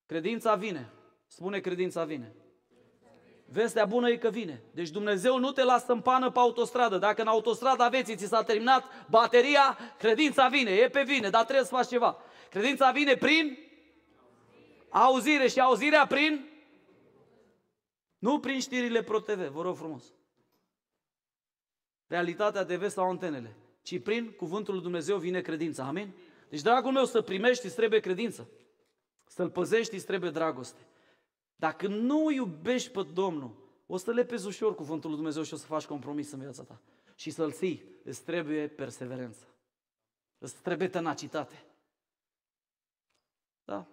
[0.05, 0.89] Credința vine.
[1.27, 2.35] Spune credința vine.
[3.45, 4.63] Vestea bună e că vine.
[4.73, 6.97] Deci Dumnezeu nu te lasă în pană pe autostradă.
[6.97, 11.65] Dacă în autostradă aveți, ți s-a terminat bateria, credința vine, e pe vine, dar trebuie
[11.65, 12.17] să faci ceva.
[12.49, 13.57] Credința vine prin
[14.89, 16.49] auzire și auzirea prin
[18.17, 20.03] Nu prin știrile ProTV, vă rog frumos.
[22.07, 23.55] Realitatea TV sau antenele.
[23.81, 25.85] Ci prin cuvântul lui Dumnezeu vine credința.
[25.85, 26.13] Amin?
[26.49, 28.49] Deci, dragul meu, să primești îți trebuie credință.
[29.25, 30.87] Să-L păzești îți trebuie dragoste.
[31.55, 35.57] Dacă nu iubești pe Domnul, o să le pezi ușor cuvântul lui Dumnezeu și o
[35.57, 36.81] să faci compromis în viața ta.
[37.15, 39.47] Și să-L ții, îți trebuie perseverență.
[40.37, 41.65] Îți trebuie tenacitate.
[43.63, 43.87] Da?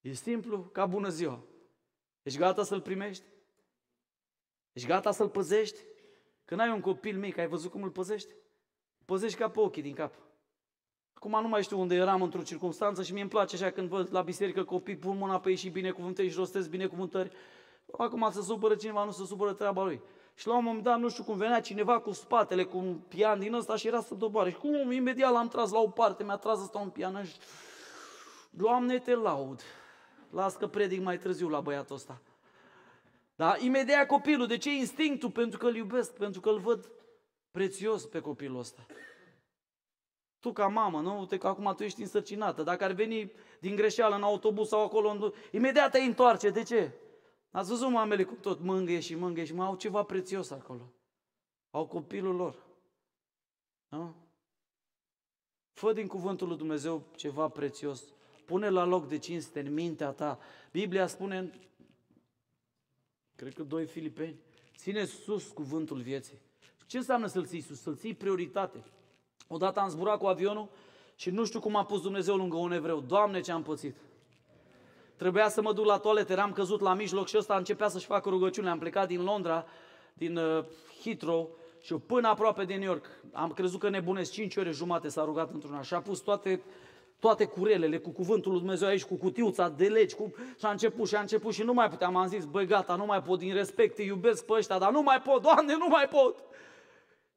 [0.00, 1.44] E simplu ca bună ziua.
[2.22, 3.24] Ești gata să-l primești?
[4.72, 5.80] Ești gata să-l păzești?
[6.44, 8.34] Când ai un copil mic, ai văzut cum îl păzești?
[9.06, 10.12] Păzești ca pe ochii din cap.
[11.14, 14.08] Acum nu mai știu unde eram într-o circunstanță și mie îmi place așa când văd
[14.10, 17.30] la biserică copii pun mâna pe ei și binecuvântări și rostesc binecuvântări.
[17.98, 20.00] Acum să supără cineva, nu să supără treaba lui.
[20.34, 23.38] Și la un moment dat, nu știu cum venea cineva cu spatele, cu un pian
[23.38, 24.50] din ăsta și era să doboare.
[24.50, 27.36] Și cum imediat l-am tras la o parte, mi-a tras ăsta un pian și...
[28.50, 29.62] Doamne, te laud.
[30.30, 32.20] Las că predic mai târziu la băiatul ăsta.
[33.36, 33.56] Da?
[33.58, 34.46] Imediat copilul.
[34.46, 35.30] De ce instinctul?
[35.30, 36.90] Pentru că îl iubesc, pentru că îl văd
[37.56, 38.86] prețios pe copilul ăsta.
[40.40, 41.18] Tu ca mamă, nu?
[41.18, 42.62] Uite că acum tu ești însărcinată.
[42.62, 45.32] Dacă ar veni din greșeală în autobuz sau acolo, în...
[45.52, 46.50] imediat te întoarce.
[46.50, 46.92] De ce?
[47.50, 50.92] Ați văzut mamele cum tot mângâie și mângâie și mai au ceva prețios acolo.
[51.70, 52.66] Au copilul lor.
[53.88, 54.14] Nu?
[55.72, 58.02] Fă din cuvântul lui Dumnezeu ceva prețios.
[58.44, 60.38] Pune la loc de cinste în mintea ta.
[60.72, 61.50] Biblia spune,
[63.36, 64.40] cred că doi filipeni,
[64.76, 66.45] ține sus cuvântul vieții.
[66.86, 67.80] Ce înseamnă să-l ții sus?
[67.80, 68.84] Să-l ții prioritate.
[69.48, 70.68] Odată am zburat cu avionul
[71.14, 73.00] și nu știu cum a pus Dumnezeu lângă un evreu.
[73.00, 73.96] Doamne, ce am pățit!
[75.16, 78.28] Trebuia să mă duc la toaletă, eram căzut la mijloc și ăsta începea să-și facă
[78.28, 78.68] rugăciune.
[78.70, 79.66] Am plecat din Londra,
[80.14, 80.64] din uh,
[81.02, 83.06] Heathrow și până aproape de New York.
[83.32, 86.62] Am crezut că nebunesc 5 ore jumate s-a rugat într-una și a pus toate
[87.18, 90.34] toate curelele cu cuvântul lui Dumnezeu aici, cu cutiuța de legi, cu...
[90.58, 93.04] și a început și a început și nu mai puteam, am zis, băi gata, nu
[93.04, 96.08] mai pot, din respect, îi iubesc pe ăștia, dar nu mai pot, Doamne, nu mai
[96.08, 96.36] pot.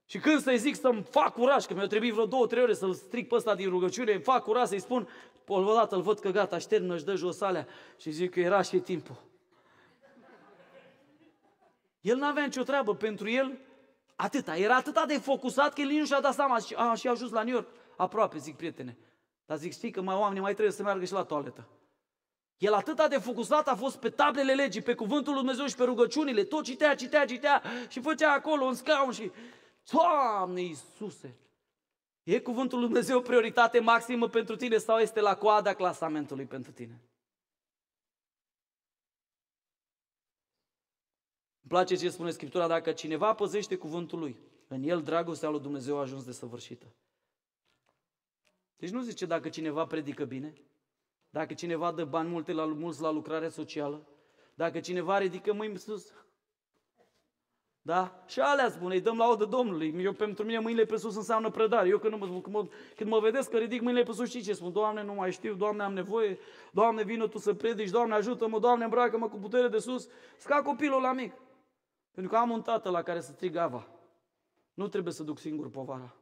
[0.09, 2.93] Și când să-i zic să-mi fac curaj, că mi-a trebuit vreo două, trei ore să-l
[2.93, 5.07] stric pe ăsta din rugăciune, îmi fac curaj să-i spun,
[5.47, 8.61] o dată îl văd că gata, șternă, își dă jos alea și zic că era
[8.61, 9.15] și timpul.
[12.01, 13.59] El nu avea nicio treabă, pentru el
[14.15, 17.07] atâta, era atât de focusat că el nici nu și-a dat seama și a, și
[17.07, 18.97] a ajuns la New York, aproape, zic prietene.
[19.45, 21.67] Dar zic, știi că mai oamenii mai trebuie să meargă și la toaletă.
[22.57, 25.83] El atât de focusat a fost pe tablele legii, pe cuvântul lui Dumnezeu și pe
[25.83, 26.43] rugăciunile.
[26.43, 29.31] Tot citea, citea, citea și făcea acolo un scaun și...
[29.91, 31.37] Doamne Iisuse!
[32.23, 37.01] E cuvântul lui Dumnezeu prioritate maximă pentru tine sau este la coada clasamentului pentru tine?
[41.61, 45.97] Îmi place ce spune Scriptura, dacă cineva păzește cuvântul lui, în el dragostea lui Dumnezeu
[45.97, 46.85] a ajuns de săvârșită.
[48.77, 50.53] Deci nu zice dacă cineva predică bine,
[51.29, 54.07] dacă cineva dă bani multe la, mulți la lucrare socială,
[54.53, 56.13] dacă cineva ridică mâini sus.
[57.89, 58.23] Da?
[58.27, 60.03] Și alea spune, îi dăm la odă Domnului.
[60.03, 61.87] Eu, pentru mine mâinile pe sus înseamnă prădare.
[61.87, 64.53] Eu când mă, când, mă, când mă vedeți că ridic mâinile pe sus, știi ce
[64.53, 64.71] spun?
[64.71, 66.39] Doamne, nu mai știu, Doamne, am nevoie,
[66.71, 70.07] Doamne, vină Tu să predici, Doamne, ajută-mă, Doamne, îmbracă-mă cu putere de sus.
[70.37, 71.33] Sca copilul la mic.
[72.11, 73.87] Pentru că am un tată la care să strig ava.
[74.73, 76.15] Nu trebuie să duc singur povara.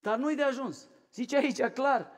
[0.00, 0.88] Dar nu-i de ajuns.
[1.12, 2.10] Zice aici clar,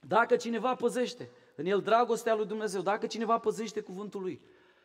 [0.00, 4.40] dacă cineva păzește în el dragostea lui Dumnezeu, dacă cineva păzește cuvântul lui,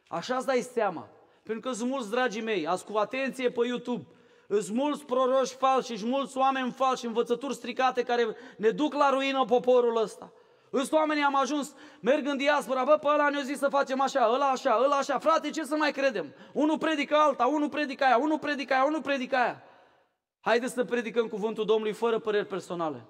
[0.07, 1.09] așa îți dai seama.
[1.43, 4.05] Pentru că sunt mulți, dragii mei, ați cu atenție pe YouTube,
[4.47, 9.45] sunt mulți proroși falși și mulți oameni falși, învățături stricate care ne duc la ruină
[9.45, 10.33] poporul ăsta.
[10.69, 14.29] Îți oamenii am ajuns, merg în diaspora, bă, pe ăla ne-a zis să facem așa,
[14.33, 16.33] ăla așa, ăla așa, frate, ce să mai credem?
[16.53, 19.63] Unul predică alta, unul predică aia, unul predică aia, unul predică aia.
[20.41, 23.05] Haideți să predicăm cuvântul Domnului fără păreri personale.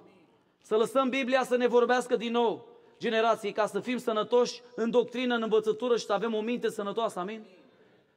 [0.62, 2.68] Să lăsăm Biblia să ne vorbească din nou
[3.00, 7.20] generației ca să fim sănătoși în doctrină, în învățătură și să avem o minte sănătoasă.
[7.20, 7.46] Amin?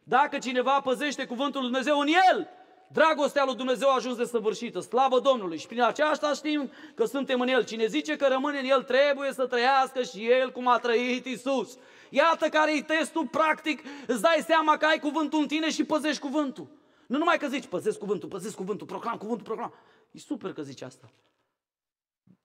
[0.05, 2.49] Dacă cineva păzește cuvântul lui Dumnezeu în el,
[2.93, 4.81] dragostea lui Dumnezeu a ajuns de săvârșită.
[4.81, 5.59] Slavă Domnului!
[5.59, 7.65] Și prin aceasta știm că suntem în el.
[7.65, 11.79] Cine zice că rămâne în el, trebuie să trăiască și el cum a trăit Isus.
[12.11, 13.83] Iată care e testul practic.
[14.07, 16.67] Îți dai seama că ai cuvântul în tine și păzești cuvântul.
[17.07, 19.75] Nu numai că zici, păzesc cuvântul, păzesc cuvântul, proclam cuvântul, proclam.
[20.11, 21.13] E super că zici asta.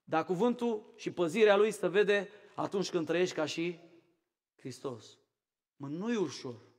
[0.04, 3.78] Dar cuvântul și păzirea lui se vede atunci când trăiești ca și
[4.58, 5.18] Hristos.
[5.76, 6.69] Mă, nu e ușor.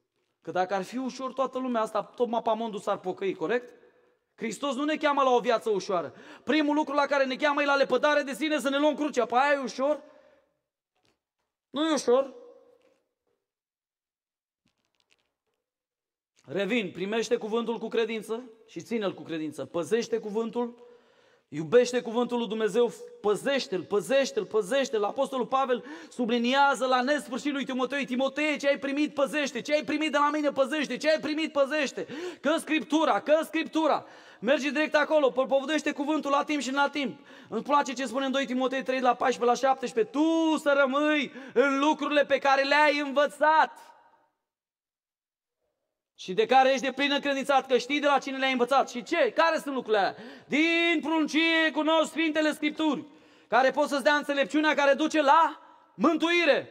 [0.42, 3.74] Că dacă ar fi ușor, toată lumea asta, tot mapamondul s-ar pocăi, corect?
[4.36, 6.14] Hristos nu ne cheamă la o viață ușoară.
[6.44, 9.26] Primul lucru la care ne cheamă e la lepădare de sine să ne luăm crucea.
[9.26, 10.04] Păi aia e ușor?
[11.70, 12.34] Nu e ușor.
[16.46, 19.66] Revin, primește cuvântul cu credință și ține-l cu credință.
[19.66, 20.91] Păzește cuvântul,
[21.54, 25.04] Iubește cuvântul lui Dumnezeu, păzește-l, păzește-l, păzește-l.
[25.04, 30.12] Apostolul Pavel subliniază la nesfârșit lui Timotei, Timotei, ce ai primit, păzește, ce ai primit
[30.12, 32.08] de la mine, păzește, ce ai primit, păzește.
[32.42, 34.06] Că Scriptura, că Scriptura.
[34.40, 37.20] Mergi direct acolo, propovădește cuvântul la timp și la timp.
[37.50, 40.18] Îmi place ce spune în 2 Timotei 3, la 14, la 17.
[40.18, 43.91] Tu să rămâi în lucrurile pe care le-ai învățat
[46.22, 48.90] și de care ești de plină credințat, că știi de la cine le-ai învățat.
[48.90, 49.32] Și ce?
[49.36, 50.16] Care sunt lucrurile alea?
[50.48, 53.06] Din pruncie cunosc Sfintele Scripturi,
[53.48, 55.62] care pot să-ți dea înțelepciunea care duce la
[55.96, 56.70] mântuire.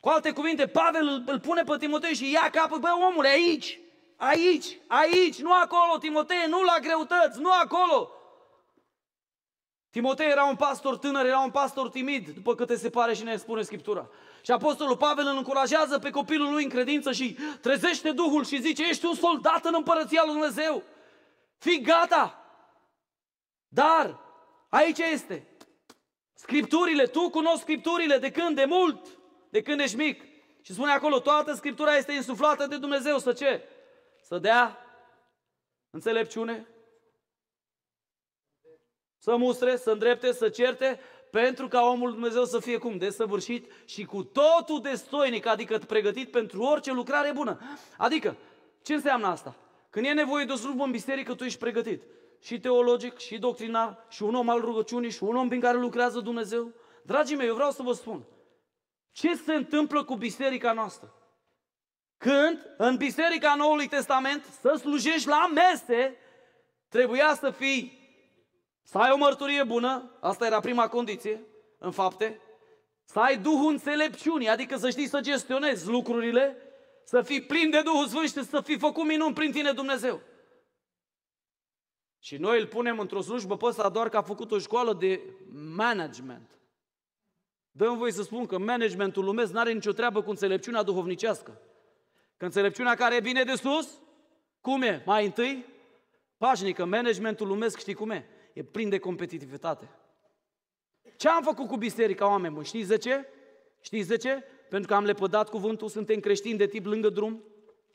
[0.00, 3.78] Cu alte cuvinte, Pavel îl, îl pune pe Timotei și ia capul, bă, omule, aici,
[4.16, 8.10] aici, aici, nu acolo, Timotei, nu la greutăți, nu acolo.
[9.90, 13.36] Timotei era un pastor tânăr, era un pastor timid, după câte se pare și ne
[13.36, 14.08] spune Scriptura.
[14.42, 18.88] Și Apostolul Pavel îl încurajează pe copilul lui în credință și trezește Duhul și zice,
[18.88, 20.82] ești un soldat în împărăția lui Dumnezeu.
[21.58, 22.36] Fii gata!
[23.68, 24.20] Dar,
[24.68, 25.46] aici este.
[26.34, 28.56] Scripturile, tu cunoști Scripturile de când?
[28.56, 29.06] De mult,
[29.50, 30.22] de când ești mic.
[30.60, 33.68] Și spune acolo, toată Scriptura este insuflată de Dumnezeu să ce?
[34.22, 34.78] Să dea
[35.90, 36.66] înțelepciune,
[39.18, 41.00] să mustre, să îndrepte, să certe,
[41.32, 42.98] pentru ca omul Dumnezeu să fie cum?
[42.98, 47.60] Desăvârșit și cu totul destoinic, adică pregătit pentru orice lucrare bună.
[47.96, 48.36] Adică,
[48.82, 49.54] ce înseamnă asta?
[49.90, 52.02] Când e nevoie de o slujbă în biserică, tu ești pregătit.
[52.40, 56.20] Și teologic, și doctrinar, și un om al rugăciunii, și un om prin care lucrează
[56.20, 56.72] Dumnezeu.
[57.02, 58.24] Dragii mei, eu vreau să vă spun.
[59.12, 61.14] Ce se întâmplă cu biserica noastră?
[62.18, 66.16] Când în biserica Noului Testament să slujești la mese,
[66.88, 68.01] trebuia să fii
[68.82, 71.46] să ai o mărturie bună, asta era prima condiție,
[71.78, 72.40] în fapte,
[73.04, 76.56] să ai Duhul înțelepciunii, adică să știi să gestionezi lucrurile,
[77.04, 80.20] să fii plin de Duhul Sfânt și să fii făcut minuni prin tine Dumnezeu.
[82.18, 85.20] Și noi îl punem într-o slujbă pe ăsta doar că a făcut o școală de
[85.74, 86.58] management.
[87.70, 91.60] Dăm voi să spun că managementul lumesc nu are nicio treabă cu înțelepciunea duhovnicească.
[92.36, 94.00] Că înțelepciunea care vine de sus,
[94.60, 95.02] cum e?
[95.06, 95.66] Mai întâi,
[96.36, 98.26] pașnică, managementul lumesc știi cum e?
[98.52, 99.88] E plin de competitivitate.
[101.16, 102.66] Ce am făcut cu biserica, oameni buni?
[102.66, 103.26] Știți de ce?
[103.80, 104.44] Știți de ce?
[104.68, 107.42] Pentru că am lepădat cuvântul, suntem creștini de tip lângă drum,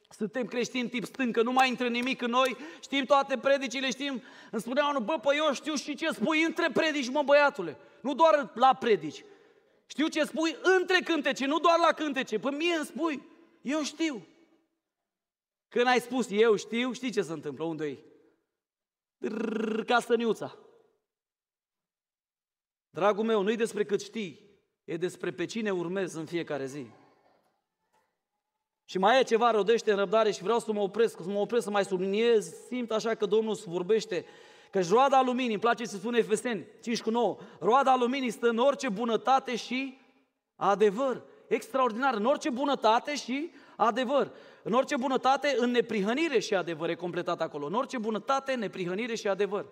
[0.10, 4.22] suntem creștini tip stâncă, nu mai intră nimic în noi, știm toate predicile, știm.
[4.52, 7.78] Îmi spunea unul, bă, păi eu știu și ce spui între predici, mă băiatule.
[8.02, 9.24] Nu doar la predici.
[9.88, 12.40] Știu ce spui între cântece, nu doar la cântece.
[12.40, 13.24] Păi mie îmi spui,
[13.62, 14.28] eu știu.
[15.70, 17.98] Când ai spus eu știu, știi ce se întâmplă, unde e?
[19.86, 20.58] Ca stăniuța.
[22.90, 26.88] Dragul meu, nu-i despre cât știi, e despre pe cine urmezi în fiecare zi.
[28.86, 31.64] Și mai e ceva, rodește în răbdare și vreau să mă opresc, să mă opresc
[31.64, 34.26] să mai subliniez, simt așa că Domnul vorbește,
[34.72, 38.58] că roada luminii, îmi place să spune Efeseni 5 cu 9, roada luminii stă în
[38.58, 39.98] orice bunătate și
[40.56, 41.24] adevăr.
[41.48, 44.32] Extraordinar, în orice bunătate și adevăr.
[44.68, 47.66] În orice bunătate, în neprihănire și adevăr e completat acolo.
[47.66, 49.66] În orice bunătate, neprihănire și adevăr.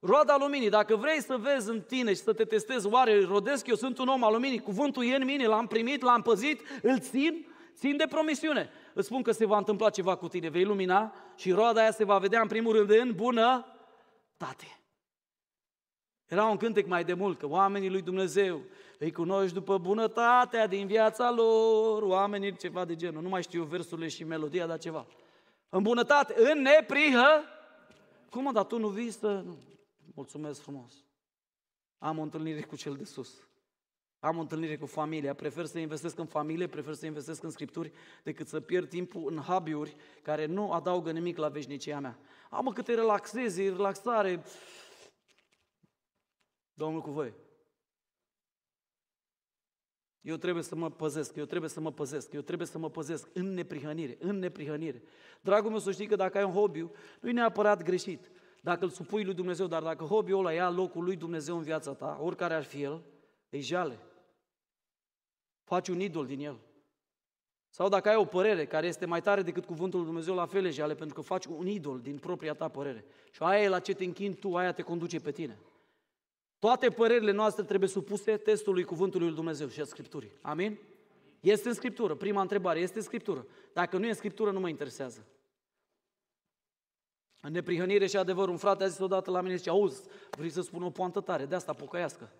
[0.00, 3.74] Roada luminii, dacă vrei să vezi în tine și să te testezi, oare rodesc eu,
[3.74, 7.46] sunt un om al luminii, cuvântul e în mine, l-am primit, l-am păzit, îl țin,
[7.74, 8.70] țin de promisiune.
[8.94, 12.04] Îți spun că se va întâmpla ceva cu tine, vei lumina și roada aia se
[12.04, 14.80] va vedea în primul rând în bunătate.
[16.26, 18.60] Era un cântec mai de mult, că oamenii lui Dumnezeu
[18.98, 24.08] îi cunoști după bunătatea din viața lor, oamenii ceva de genul, nu mai știu versurile
[24.08, 25.06] și melodia, dar ceva.
[25.68, 27.42] În bunătate, în neprihă,
[28.30, 29.44] cum mă, dar tu nu vii să...
[30.14, 30.92] Mulțumesc frumos.
[31.98, 33.48] Am o întâlnire cu cel de sus.
[34.20, 37.92] Am o întâlnire cu familia, prefer să investesc în familie, prefer să investesc în scripturi,
[38.22, 42.18] decât să pierd timpul în habiuri care nu adaugă nimic la veșnicia mea.
[42.50, 44.42] Am mă, câte relaxezi, relaxare.
[46.74, 47.34] Domnul cu voi.
[50.20, 53.28] Eu trebuie să mă păzesc, eu trebuie să mă păzesc, eu trebuie să mă păzesc
[53.32, 55.02] în neprihănire, în neprihănire.
[55.40, 56.80] Dragul meu, să știi că dacă ai un hobby,
[57.20, 58.30] nu e neapărat greșit.
[58.60, 61.94] Dacă îl supui lui Dumnezeu, dar dacă hobby-ul ăla ia locul lui Dumnezeu în viața
[61.94, 63.02] ta, oricare ar fi el,
[63.48, 63.98] e jale.
[65.64, 66.58] Faci un idol din el.
[67.70, 70.64] Sau dacă ai o părere care este mai tare decât cuvântul lui Dumnezeu, la fel
[70.64, 73.04] e jale, pentru că faci un idol din propria ta părere.
[73.30, 75.58] Și aia e la ce te închini tu, aia te conduce pe tine.
[76.58, 80.32] Toate părerile noastre trebuie supuse testului cuvântului lui Dumnezeu și a Scripturii.
[80.42, 80.78] Amin?
[81.40, 82.14] Este în Scriptură.
[82.14, 83.46] Prima întrebare, este în Scriptură.
[83.72, 85.26] Dacă nu e în Scriptură, nu mă interesează.
[87.40, 90.60] În neprihănire și adevăr, un frate a zis odată la mine, zice, auzi, vrei să
[90.60, 92.30] spun o poantă tare, de asta pocăiască.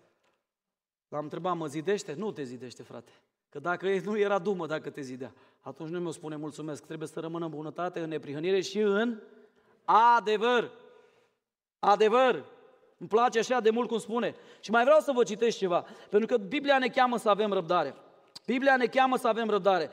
[1.07, 2.13] L-am întrebat, mă zidește?
[2.13, 3.11] Nu te zidește, frate.
[3.49, 5.33] Că dacă nu era dumă dacă te zidea.
[5.59, 6.85] Atunci nu mi-o spune mulțumesc.
[6.85, 9.21] Trebuie să rămână în bunătate, în neprihănire și în
[10.15, 10.71] adevăr.
[11.79, 12.45] Adevăr.
[12.99, 14.35] Îmi place așa de mult cum spune.
[14.59, 17.95] Și mai vreau să vă citesc ceva, pentru că Biblia ne cheamă să avem răbdare.
[18.45, 19.89] Biblia ne cheamă să avem răbdare.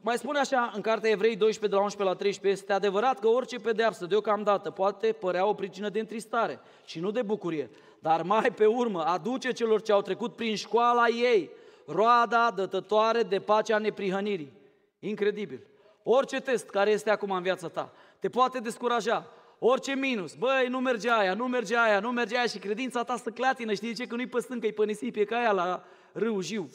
[0.00, 3.28] Mai spune așa în cartea Evrei 12, de la 11 la 13, este adevărat că
[3.28, 8.50] orice pedeapsă deocamdată poate părea o pricină de întristare și nu de bucurie, dar mai
[8.50, 11.50] pe urmă aduce celor ce au trecut prin școala ei
[11.86, 14.52] roada dătătoare de pacea neprihănirii.
[14.98, 15.66] Incredibil.
[16.02, 19.26] Orice test care este acum în viața ta te poate descuraja,
[19.58, 23.16] orice minus, băi, nu merge aia, nu merge aia, nu merge aia și credința ta
[23.16, 24.06] să clatină, știi ce?
[24.06, 26.70] Că nu-i pe stâncă, e pe nisip, e ca aia la râu, jiu.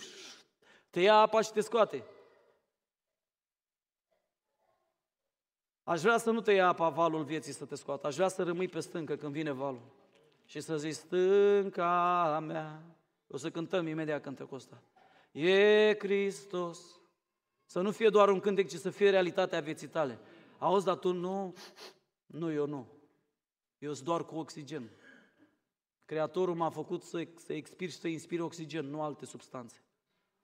[0.89, 2.05] Te ia apa și te scoate.
[5.83, 8.43] Aș vrea să nu te ia apa valul vieții să te scoată, aș vrea să
[8.43, 9.81] rămâi pe stâncă când vine valul.
[10.45, 12.81] Și să zici, stânca mea,
[13.27, 14.81] o să cântăm imediat cântecul ăsta.
[15.31, 16.79] E Hristos.
[17.65, 20.19] Să nu fie doar un cântec, ci să fie realitatea vieții tale.
[20.57, 21.53] Auzi, dar tu nu,
[22.25, 22.87] nu, eu nu.
[23.77, 24.89] Eu sunt doar cu oxigen.
[26.05, 29.83] Creatorul m-a făcut să, să expir și să inspir oxigen, nu alte substanțe.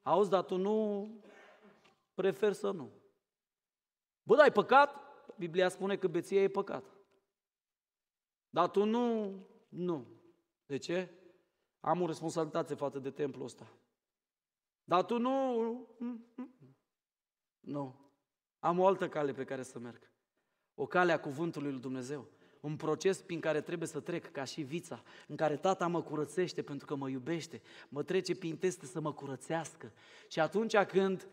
[0.02, 1.08] Auzi, dar tu nu,
[2.14, 2.92] prefer să nu.
[4.24, 4.96] Bă, dar ai păcat?
[5.38, 6.84] Biblia spune că beția e păcat.
[8.50, 9.34] Dar tu nu,
[9.70, 10.08] nu.
[10.66, 11.14] De ce?
[11.80, 13.68] Am o responsabilitate față de templul ăsta.
[14.84, 15.88] Dar tu nu,
[17.60, 18.12] nu.
[18.60, 20.09] Am o altă cale pe care să merg.
[20.82, 22.26] O cale a cuvântului lui Dumnezeu.
[22.60, 26.62] Un proces prin care trebuie să trec ca și vița, în care tata mă curățește
[26.62, 29.92] pentru că mă iubește, mă trece prin teste să mă curățească.
[30.28, 31.28] Și atunci când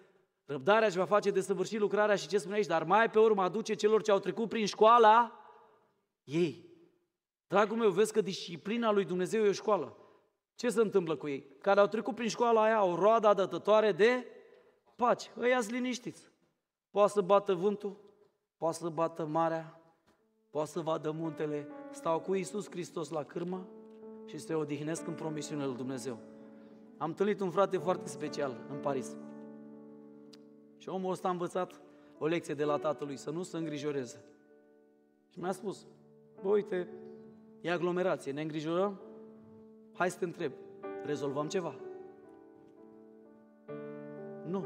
[0.45, 3.43] răbdarea își va face de săvârșit lucrarea și ce spune aici, dar mai pe urmă
[3.43, 5.41] aduce celor ce au trecut prin școala
[6.25, 6.65] ei.
[7.47, 9.97] Dragul meu, vezi că disciplina lui Dumnezeu e o școală.
[10.55, 11.47] Ce se întâmplă cu ei?
[11.61, 14.27] Care au trecut prin școala aia, o roadă dătătoare de
[14.97, 15.31] pace.
[15.39, 16.31] Ăia liniștiți.
[16.91, 18.06] Poate să bată vântul,
[18.57, 19.81] poate să bată marea,
[20.51, 23.67] poate să vadă muntele, stau cu Iisus Hristos la cârmă
[24.25, 26.19] și se odihnesc în promisiunile lui Dumnezeu.
[26.97, 29.17] Am întâlnit un frate foarte special în Paris.
[30.77, 31.81] Și omul ăsta a învățat
[32.19, 34.25] o lecție de la tatălui, să nu se îngrijoreze.
[35.29, 35.87] Și mi-a spus,
[36.43, 36.89] bă, uite,
[37.61, 39.01] e aglomerație, ne îngrijorăm?
[39.93, 40.53] Hai să te întreb,
[41.05, 41.75] rezolvăm ceva?
[44.47, 44.65] Nu.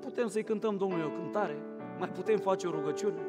[0.00, 1.56] Putem să-i cântăm Domnului o cântare,
[1.98, 3.26] mai putem face o rugăciune.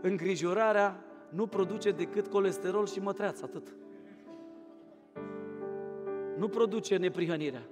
[0.00, 3.74] Îngrijorarea nu produce decât colesterol și mătreață, atât.
[6.38, 7.62] Nu produce neprihănirea.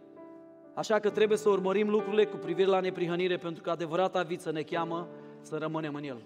[0.74, 4.62] Așa că trebuie să urmărim lucrurile cu privire la neprihănire, pentru că adevărata viță ne
[4.62, 5.08] cheamă
[5.40, 6.22] să rămânem în el.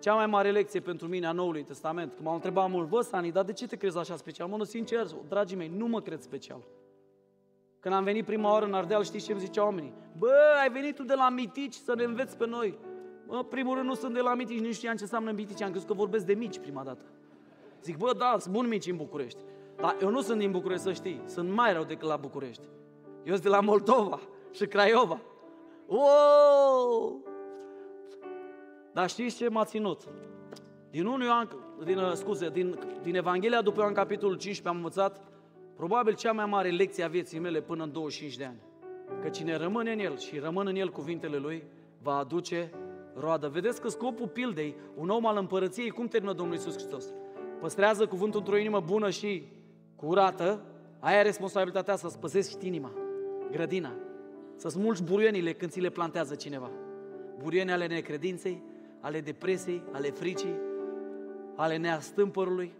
[0.00, 3.32] Cea mai mare lecție pentru mine a Noului Testament, că m-au întrebat mult, bă, Sani,
[3.32, 4.48] dar de ce te crezi așa special?
[4.48, 6.60] Mă, nu, sincer, dragii mei, nu mă cred special.
[7.80, 9.92] Când am venit prima oară în Ardeal, știți ce îmi ziceau oamenii?
[10.18, 10.32] Bă,
[10.62, 12.78] ai venit tu de la mitici să ne înveți pe noi.
[13.30, 15.88] Bă, primul rând nu sunt de la mitici, nu știam ce înseamnă mitici, am crezut
[15.88, 17.04] că vorbesc de mici prima dată.
[17.82, 19.38] Zic, bă, da, sunt bun mici în București.
[19.76, 22.62] Dar eu nu sunt din București, să știi, sunt mai rău decât la București.
[23.24, 24.20] Eu sunt de la Moldova
[24.50, 25.20] și Craiova.
[25.86, 27.24] Wow!
[28.92, 30.08] Dar știți ce m-a ținut?
[30.90, 31.48] Din 1 Ioan,
[31.84, 35.20] din, uh, scuze, din, din Evanghelia după Ioan capitolul 15 am învățat
[35.76, 38.60] probabil cea mai mare lecție a vieții mele până în 25 de ani.
[39.22, 41.64] Că cine rămâne în el și rămân în el cuvintele lui,
[42.02, 42.72] va aduce
[43.14, 43.48] roadă.
[43.48, 47.04] Vedeți că scopul pildei, un om al împărăției, cum termină Domnul Iisus Hristos?
[47.60, 49.46] Păstrează cuvântul într-o inimă bună și
[49.96, 50.64] curată,
[50.98, 52.92] aia e responsabilitatea să-ți păzești inima,
[53.50, 53.92] grădina,
[54.56, 56.70] să smulgi buruienile când ți le plantează cineva.
[57.38, 58.62] Buruiene ale necredinței,
[59.00, 60.54] ale depresiei, ale fricii,
[61.56, 62.72] ale neastâmpărului,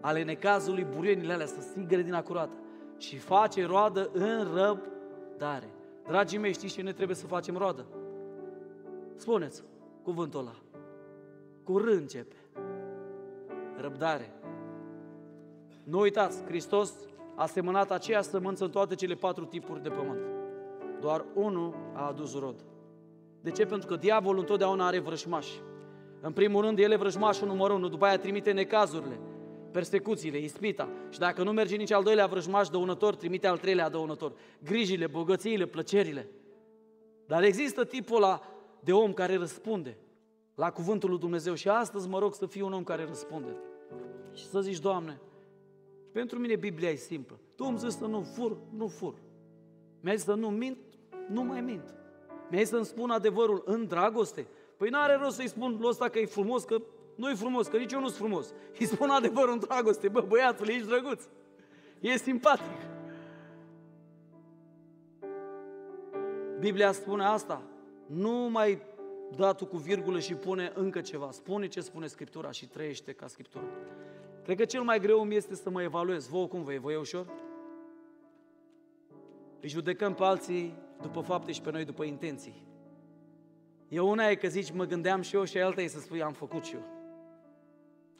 [0.00, 2.56] ale necazului, buruienile alea, să ții grădina curată
[2.98, 5.68] și face roadă în răbdare.
[6.06, 7.86] Dragii mei, știți ce ne trebuie să facem roadă?
[9.16, 9.62] Spuneți
[10.02, 10.54] cuvântul ăla.
[11.64, 12.36] Curând începe.
[13.76, 14.32] Răbdare.
[15.84, 16.94] Nu uitați, Hristos
[17.36, 20.20] a semănat aceeași sămânță în toate cele patru tipuri de pământ.
[21.00, 22.64] Doar unul a adus rod.
[23.40, 23.66] De ce?
[23.66, 25.60] Pentru că diavolul întotdeauna are vrășmași.
[26.20, 29.20] În primul rând, el e vrăjmașul numărul unu, după aia trimite necazurile,
[29.70, 30.88] persecuțiile, ispita.
[31.10, 34.32] Și dacă nu merge nici al doilea vrăjmaș dăunător, trimite al treilea dăunător.
[34.64, 36.28] Grijile, bogățiile, plăcerile.
[37.26, 38.40] Dar există tipul ăla
[38.84, 39.96] de om care răspunde
[40.54, 43.56] la cuvântul lui Dumnezeu și astăzi mă rog să fiu un om care răspunde.
[44.32, 45.20] Și să zici, Doamne,
[46.12, 47.38] pentru mine Biblia e simplă.
[47.56, 49.14] Tu îmi zici să nu fur, nu fur.
[50.00, 50.78] Mi-ai zis să nu mint,
[51.28, 51.94] nu mai mint.
[52.50, 54.46] Mi-ai să-mi spun adevărul în dragoste.
[54.76, 56.82] Păi n-are rost să-i spun lui ăsta că e frumos, că
[57.14, 58.52] nu e frumos, că nici eu nu sunt frumos.
[58.78, 60.08] Îi spun adevărul în dragoste.
[60.08, 61.22] Bă, băiatul, ești drăguț.
[62.00, 62.78] E simpatic.
[66.58, 67.62] Biblia spune asta.
[68.14, 68.82] Nu mai
[69.36, 71.30] da tu cu virgulă și pune încă ceva.
[71.30, 73.64] Spune ce spune Scriptura și trăiește ca Scriptura.
[74.44, 76.26] Cred că cel mai greu îmi este să mă evaluez.
[76.26, 76.78] Vă cum vă e?
[76.78, 77.26] Vă e ușor?
[79.60, 82.66] Îi judecăm pe alții după fapte și pe noi după intenții.
[83.88, 86.32] E una e că zici, mă gândeam și eu și alta e să spui, am
[86.32, 86.84] făcut și eu.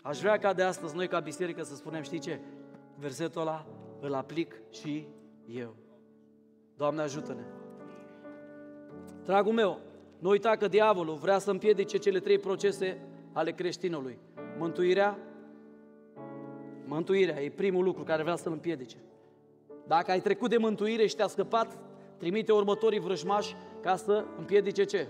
[0.02, 2.40] Aș vrea ca de astăzi noi ca biserică să spunem, știi ce?
[2.98, 3.66] Versetul ăla
[4.00, 5.06] îl aplic și
[5.46, 5.76] eu.
[6.76, 7.61] Doamne ajută-ne!
[9.24, 9.78] Dragul meu,
[10.18, 12.98] nu uita că diavolul vrea să împiedice cele trei procese
[13.32, 14.18] ale creștinului.
[14.58, 15.18] Mântuirea,
[16.86, 18.96] mântuirea e primul lucru care vrea să-l împiedice.
[19.86, 21.78] Dacă ai trecut de mântuire și te-a scăpat,
[22.16, 25.06] trimite următorii vrăjmași ca să împiedice ce?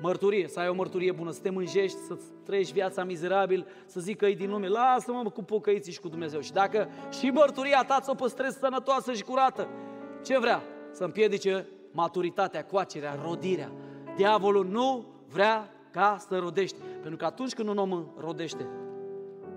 [0.00, 4.26] Mărturie, să ai o mărturie bună, să te mânjești, să trăiești viața mizerabil, să zică
[4.26, 6.40] ei din lume, lasă-mă cu pocăiții și cu Dumnezeu.
[6.40, 9.68] Și dacă și mărturia ta să o păstrezi sănătoasă și curată,
[10.24, 10.62] ce vrea?
[10.92, 13.70] Să împiedice maturitatea, coacerea, rodirea.
[14.16, 16.76] Diavolul nu vrea ca să rodești.
[17.00, 18.66] Pentru că atunci când un om rodește,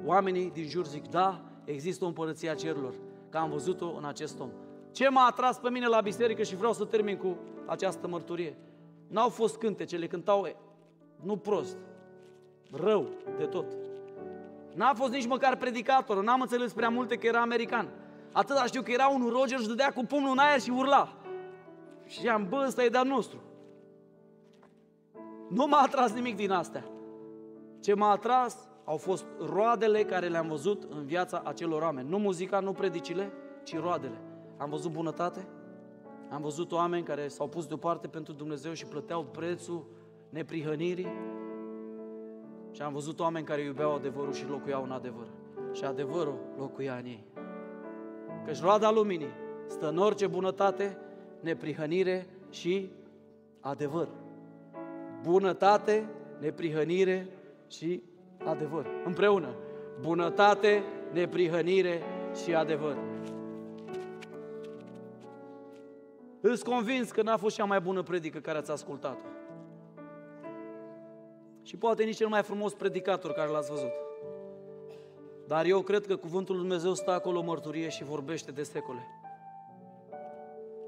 [0.05, 2.93] oamenii din jur zic, da, există o împărăție a cerurilor,
[3.29, 4.49] că am văzut-o în acest om.
[4.91, 8.57] Ce m-a atras pe mine la biserică și vreau să termin cu această mărturie.
[9.07, 10.47] N-au fost cântecele, cântau
[11.23, 11.77] nu prost,
[12.71, 13.07] rău
[13.37, 13.65] de tot.
[14.73, 17.89] N-a fost nici măcar predicator, n-am înțeles prea multe că era american.
[18.31, 21.17] Atât știu că era un Roger și dădea cu pumnul în aer și urla.
[22.19, 23.37] Și am, bă, ăsta e de-al nostru.
[25.49, 26.85] Nu m-a atras nimic din astea.
[27.79, 32.09] Ce m-a atras au fost roadele care le-am văzut în viața acelor oameni.
[32.09, 33.31] Nu muzica, nu predicile,
[33.63, 34.21] ci roadele.
[34.57, 35.47] Am văzut bunătate,
[36.29, 39.85] am văzut oameni care s-au pus deoparte pentru Dumnezeu și plăteau prețul
[40.29, 41.13] neprihănirii.
[42.71, 45.27] Și am văzut oameni care iubeau adevărul și locuiau în adevăr.
[45.71, 47.25] Și adevărul locuia în ei.
[48.45, 49.33] Căci roada luminii
[49.67, 50.97] stă în orice bunătate,
[51.43, 52.89] neprihănire și
[53.59, 54.07] adevăr.
[55.21, 57.27] Bunătate, neprihănire
[57.67, 58.03] și
[58.45, 58.87] adevăr.
[59.05, 59.55] Împreună.
[60.01, 62.01] Bunătate, neprihănire
[62.43, 62.97] și adevăr.
[66.41, 69.27] Îți convins că n-a fost cea mai bună predică care ați ascultat-o.
[71.63, 73.91] Și poate nici cel mai frumos predicator care l-ați văzut.
[75.47, 79.22] Dar eu cred că Cuvântul Lui Dumnezeu stă acolo mărturie și vorbește de secole.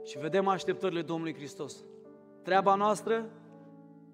[0.05, 1.75] Și vedem așteptările Domnului Hristos.
[2.41, 3.29] Treaba noastră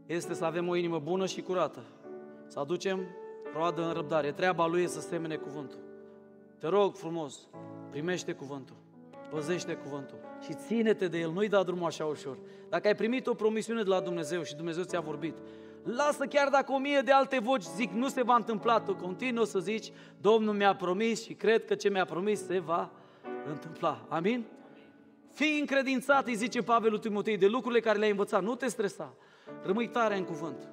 [0.05, 1.83] este să avem o inimă bună și curată.
[2.47, 2.99] Să aducem
[3.53, 4.31] roadă în răbdare.
[4.31, 5.79] Treaba Lui este să semene cuvântul.
[6.57, 7.47] Te rog frumos,
[7.89, 8.75] primește cuvântul,
[9.29, 12.37] păzește cuvântul și ține-te de el, nu-i da drumul așa ușor.
[12.69, 15.37] Dacă ai primit o promisiune de la Dumnezeu și Dumnezeu ți-a vorbit,
[15.83, 19.45] lasă chiar dacă o mie de alte voci zic nu se va întâmpla, tu continuă
[19.45, 22.91] să zici, Domnul mi-a promis și cred că ce mi-a promis se va
[23.47, 24.05] întâmpla.
[24.07, 24.45] Amin?
[25.31, 28.43] Fii încredințat, îi zice Pavel lui Timotei, de lucrurile care le-ai învățat.
[28.43, 29.15] Nu te stresa.
[29.63, 30.69] Rămâi tare în cuvânt.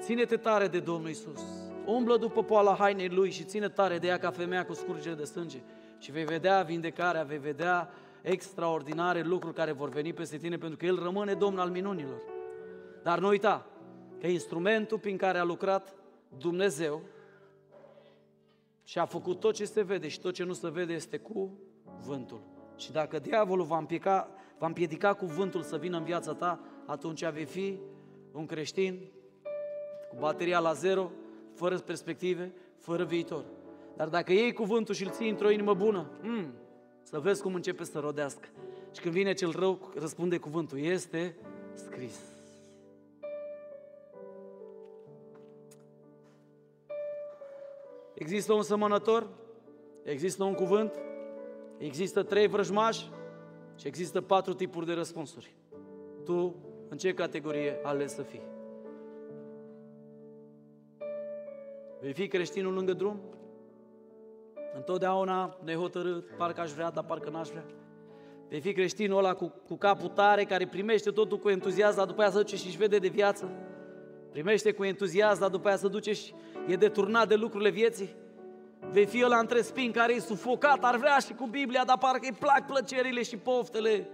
[0.00, 1.40] Ține-te tare de Domnul Isus.
[1.86, 5.24] Umblă după poala hainei Lui și ține tare de ea ca femeia cu scurgere de
[5.24, 5.62] sânge.
[5.98, 7.90] Și vei vedea vindecarea, vei vedea
[8.22, 12.22] extraordinare lucruri care vor veni peste tine, pentru că El rămâne Domn al minunilor.
[13.02, 13.66] Dar nu uita
[14.20, 15.94] că instrumentul prin care a lucrat
[16.38, 17.02] Dumnezeu
[18.84, 21.58] și a făcut tot ce se vede și tot ce nu se vede este cu
[22.00, 22.51] vântul.
[22.82, 24.28] Și dacă diavolul va împiedica,
[24.58, 27.78] va împiedica cuvântul să vină în viața ta, atunci vei fi
[28.32, 29.00] un creștin
[30.10, 31.10] cu bateria la zero,
[31.54, 33.44] fără perspective, fără viitor.
[33.96, 36.52] Dar dacă iei cuvântul și îl ții într-o inimă bună, mm,
[37.02, 38.48] să vezi cum începe să rodească.
[38.94, 41.36] Și când vine cel rău, răspunde cuvântul, este
[41.74, 42.18] scris.
[48.14, 49.28] Există un sămănător,
[50.02, 50.92] există un cuvânt,
[51.84, 53.10] există trei vrăjmași
[53.76, 55.54] și există patru tipuri de răspunsuri.
[56.24, 56.56] Tu
[56.88, 58.42] în ce categorie ales să fii?
[62.00, 63.20] Vei fi creștinul lângă drum?
[64.74, 67.64] Întotdeauna nehotărât, parcă aș vrea, dar parcă n-aș vrea.
[68.48, 72.20] Vei fi creștinul ăla cu, cu capul tare, care primește totul cu entuziasm, dar după
[72.20, 73.50] aia se duce și-și vede de viață.
[74.30, 76.34] Primește cu entuziasm, dar după aia se duce și
[76.68, 78.14] e deturnat de lucrurile vieții.
[78.90, 82.20] Vei fi ăla între spin care e sufocat, ar vrea și cu Biblia, dar parcă
[82.22, 84.08] îi plac plăcerile și poftele.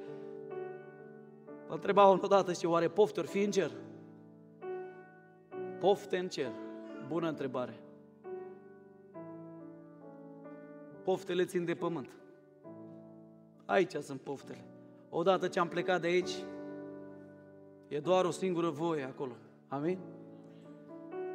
[1.68, 3.70] Mă întreba odată și oare pofte ori fi în cer?
[5.80, 6.50] Pofte în cer.
[7.08, 7.80] Bună întrebare.
[11.04, 12.10] Poftele țin de pământ.
[13.64, 14.64] Aici sunt poftele.
[15.10, 16.32] Odată ce am plecat de aici,
[17.88, 19.32] e doar o singură voie acolo.
[19.68, 19.98] Amin?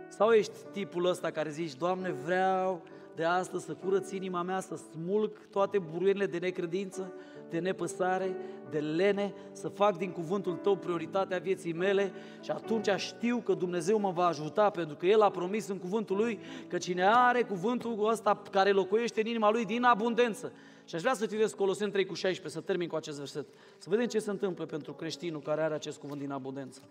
[0.07, 2.81] Sau ești tipul ăsta care zici, Doamne, vreau,
[3.15, 7.14] de astăzi să curăț inima mea, să smulg toate buruienile de necredință,
[7.49, 8.35] de nepăsare,
[8.69, 12.11] de lene, să fac din cuvântul tău prioritatea vieții mele
[12.41, 16.18] și atunci știu că Dumnezeu mă va ajuta pentru că El a promis în cuvântul
[16.18, 20.52] Lui că cine are cuvântul ăsta care locuiește în inima Lui din abundență.
[20.85, 23.45] Și aș vrea să citesc Coloseni 3 cu 16, să termin cu acest verset.
[23.77, 26.81] Să vedem ce se întâmplă pentru creștinul care are acest cuvânt din abundență.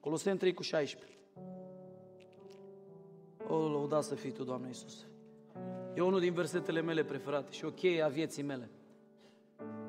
[0.00, 1.18] Coloseni 3 cu 16.
[3.48, 5.06] O, lăuda să fii Tu, Doamne Iisus.
[5.94, 8.70] E unul din versetele mele preferate și o cheie a vieții mele.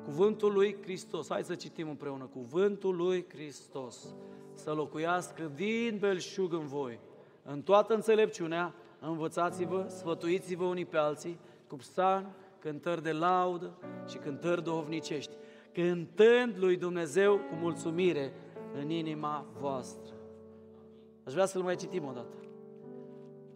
[0.04, 4.14] Cuvântul lui Hristos, hai să citim împreună, cuvântul lui Hristos
[4.52, 6.98] să locuiască din belșug în voi,
[7.42, 12.26] în toată înțelepciunea, învățați-vă, sfătuiți-vă unii pe alții, cu psalmi,
[12.58, 13.78] cântări de laudă
[14.08, 15.32] și cântări duhovnicești,
[15.72, 18.32] cântând lui Dumnezeu cu mulțumire
[18.74, 20.14] în inima voastră.
[21.24, 22.45] Aș vrea să-l mai citim o dată.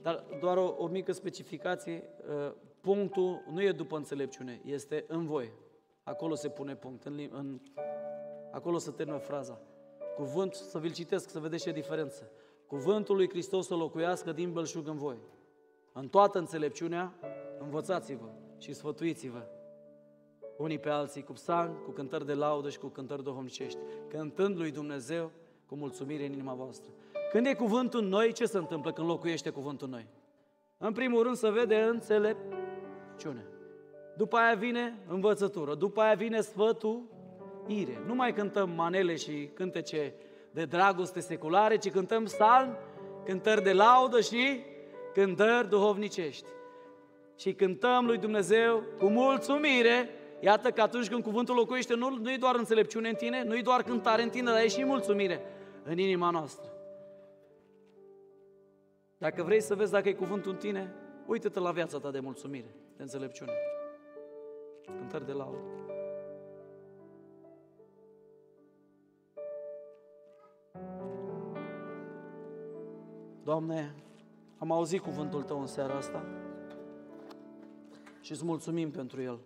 [0.02, 5.52] Dar doar o, o mică specificație, uh, punctul nu e după înțelepciune, este în voi.
[6.02, 7.60] Acolo se pune punct, în, în,
[8.50, 9.60] acolo se termină fraza.
[10.16, 12.30] Cuvânt, să vi-l citesc, să vedeți ce diferență.
[12.66, 15.18] Cuvântul lui Hristos să locuiască din belșug în voi.
[15.92, 17.14] În toată înțelepciunea,
[17.58, 18.28] învățați-vă
[18.58, 19.46] și sfătuiți-vă
[20.62, 23.78] unii pe alții cu psalmi, cu cântări de laudă și cu cântări duhovnicești,
[24.08, 25.30] cântând lui Dumnezeu
[25.66, 26.90] cu mulțumire în inima voastră.
[27.30, 30.06] Când e cuvântul noi, ce se întâmplă când locuiește cuvântul noi?
[30.78, 33.46] În primul rând să vede înțelepciune.
[34.16, 37.02] După aia vine învățătură, după aia vine sfătul
[37.66, 38.02] ire.
[38.06, 40.14] Nu mai cântăm manele și cântece
[40.50, 42.76] de dragoste seculare, ci cântăm psalmi,
[43.24, 44.60] cântări de laudă și
[45.14, 46.46] cântări duhovnicești.
[47.38, 50.08] Și cântăm lui Dumnezeu cu mulțumire.
[50.40, 53.62] Iată că atunci când cuvântul locuiește, nu, nu e doar înțelepciune în tine, nu e
[53.62, 55.40] doar cântare în tine, dar e și mulțumire
[55.84, 56.79] în inima noastră.
[59.20, 60.94] Dacă vrei să vezi dacă e cuvântul în tine,
[61.26, 63.52] uită-te la viața ta de mulțumire, de înțelepciune.
[64.84, 65.58] Cântări de laudă.
[73.44, 73.94] Doamne,
[74.58, 76.24] am auzit cuvântul Tău în seara asta
[78.20, 79.38] și îți mulțumim pentru el.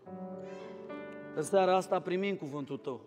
[1.34, 3.00] În seara asta primim cuvântul Tău.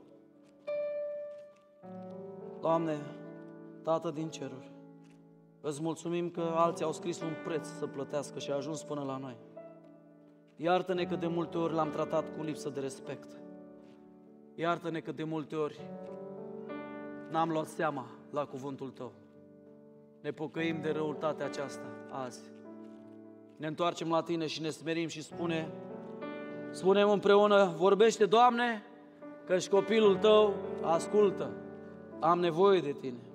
[2.60, 2.98] Doamne,
[3.84, 4.72] Tată din ceruri,
[5.68, 9.18] îți mulțumim că alții au scris un preț să plătească și a ajuns până la
[9.18, 9.38] noi.
[10.56, 13.28] Iartă-ne că de multe ori l-am tratat cu lipsă de respect.
[14.56, 15.80] Iartă-ne că de multe ori
[17.32, 19.12] n-am luat seama la cuvântul Tău.
[20.22, 22.52] Ne pocăim de răutatea aceasta azi.
[23.58, 25.72] Ne întoarcem la Tine și ne smerim și spune,
[26.72, 28.84] spunem împreună, vorbește, Doamne,
[29.46, 31.52] că și copilul Tău ascultă.
[32.20, 33.27] Am nevoie de Tine.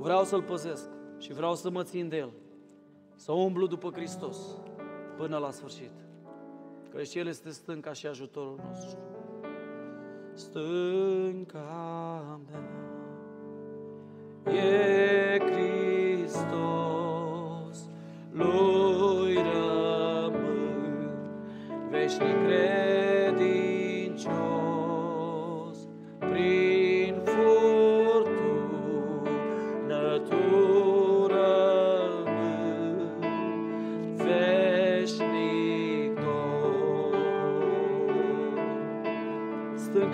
[0.00, 2.30] Vreau să-L păzesc și vreau să mă țin de El.
[3.14, 4.36] Să umblu după Hristos
[5.16, 5.90] până la sfârșit.
[6.94, 8.98] Că și El este stânca și ajutorul nostru.
[10.34, 11.60] Stânca
[12.50, 12.62] mea
[14.54, 16.48] e Hristos,
[18.32, 21.10] lui rămân
[21.90, 22.89] veșnic credincios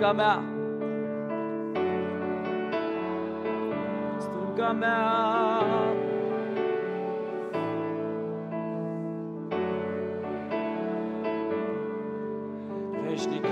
[0.07, 0.43] Stânca mea
[4.19, 5.63] stânca mea.
[13.03, 13.45] Veșnic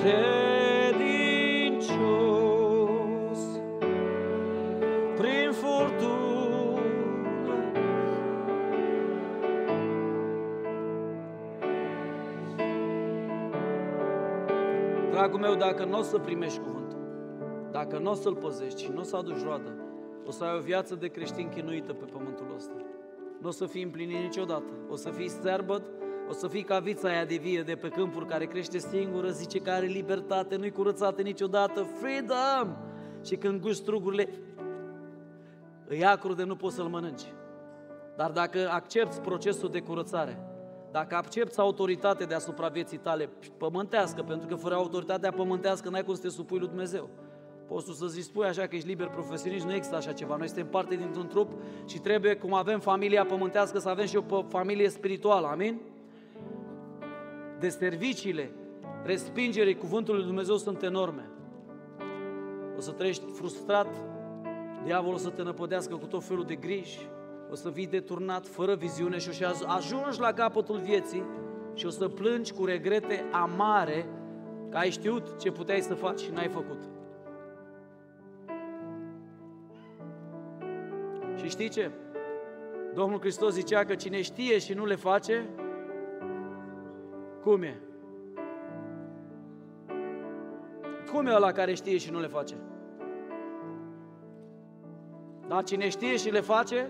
[15.25, 16.97] Dragul meu, dacă nu o să primești cuvântul,
[17.71, 19.75] dacă nu o să-l păzești și nu o să aduci roadă,
[20.25, 22.73] o să ai o viață de creștin chinuită pe pământul ăsta.
[23.41, 24.71] Nu o să fii împlinit niciodată.
[24.89, 25.81] O să fii sterbăt,
[26.29, 29.59] o să fii ca vița aia de vie de pe câmpuri care crește singură, zice
[29.59, 32.75] că are libertate, nu-i curățată niciodată, freedom!
[33.23, 34.29] Și când guși strugurile,
[35.87, 37.33] îi acru de nu poți să-l mănânci.
[38.15, 40.39] Dar dacă accepti procesul de curățare,
[40.95, 46.21] dacă accepti autoritate deasupra vieții tale pământească, pentru că fără autoritatea pământească n-ai cum să
[46.21, 47.09] te supui lui Dumnezeu.
[47.67, 50.35] Poți tu să-ți spui așa că ești liber profesionist, nu există așa ceva.
[50.35, 51.51] Noi suntem parte dintr-un trup
[51.85, 55.47] și trebuie, cum avem familia pământească, să avem și o familie spirituală.
[55.47, 55.79] Amin?
[57.59, 58.51] De serviciile,
[59.03, 61.29] respingerii cuvântului lui Dumnezeu sunt enorme.
[62.77, 63.95] O să trăiești frustrat,
[64.83, 67.09] diavolul o să te năpădească cu tot felul de griji,
[67.51, 71.23] o să fii deturnat fără viziune și o să ajungi la capătul vieții
[71.73, 74.05] și o să plângi cu regrete amare
[74.69, 76.83] că ai știut ce puteai să faci și n-ai făcut.
[81.35, 81.91] Și știi ce?
[82.93, 85.49] Domnul Hristos zicea că cine știe și nu le face,
[87.41, 87.79] cum e?
[91.11, 92.55] Cum e ăla care știe și nu le face?
[95.47, 96.89] Dar cine știe și le face,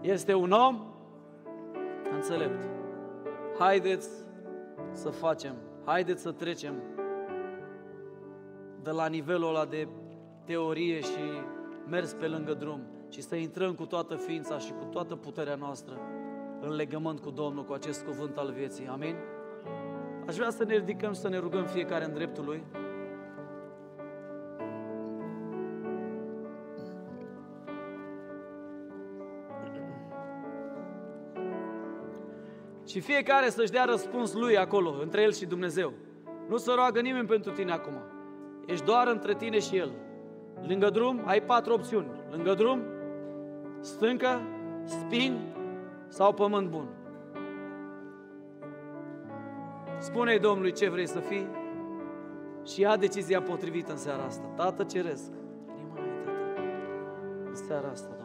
[0.00, 0.80] este un om
[2.14, 2.68] înțelept.
[3.58, 4.08] Haideți
[4.92, 5.54] să facem,
[5.84, 6.74] haideți să trecem
[8.82, 9.88] de la nivelul ăla de
[10.44, 11.20] teorie și
[11.88, 15.98] mers pe lângă drum și să intrăm cu toată ființa și cu toată puterea noastră
[16.60, 18.86] în legământ cu Domnul, cu acest cuvânt al vieții.
[18.86, 19.14] Amin?
[20.26, 22.62] Aș vrea să ne ridicăm și să ne rugăm fiecare în dreptul Lui.
[32.88, 35.92] Și fiecare să-și dea răspuns lui acolo, între el și Dumnezeu.
[36.48, 37.94] Nu să roagă nimeni pentru tine acum.
[38.66, 39.90] Ești doar între tine și el.
[40.66, 42.08] Lângă drum ai patru opțiuni.
[42.30, 42.82] Lângă drum,
[43.80, 44.40] stâncă,
[44.84, 45.54] spin
[46.08, 46.88] sau pământ bun.
[49.98, 51.46] Spune-i Domnului ce vrei să fii
[52.66, 54.44] și ia decizia potrivită în seara asta.
[54.56, 55.30] Tată Ceresc,
[57.48, 58.17] în seara asta.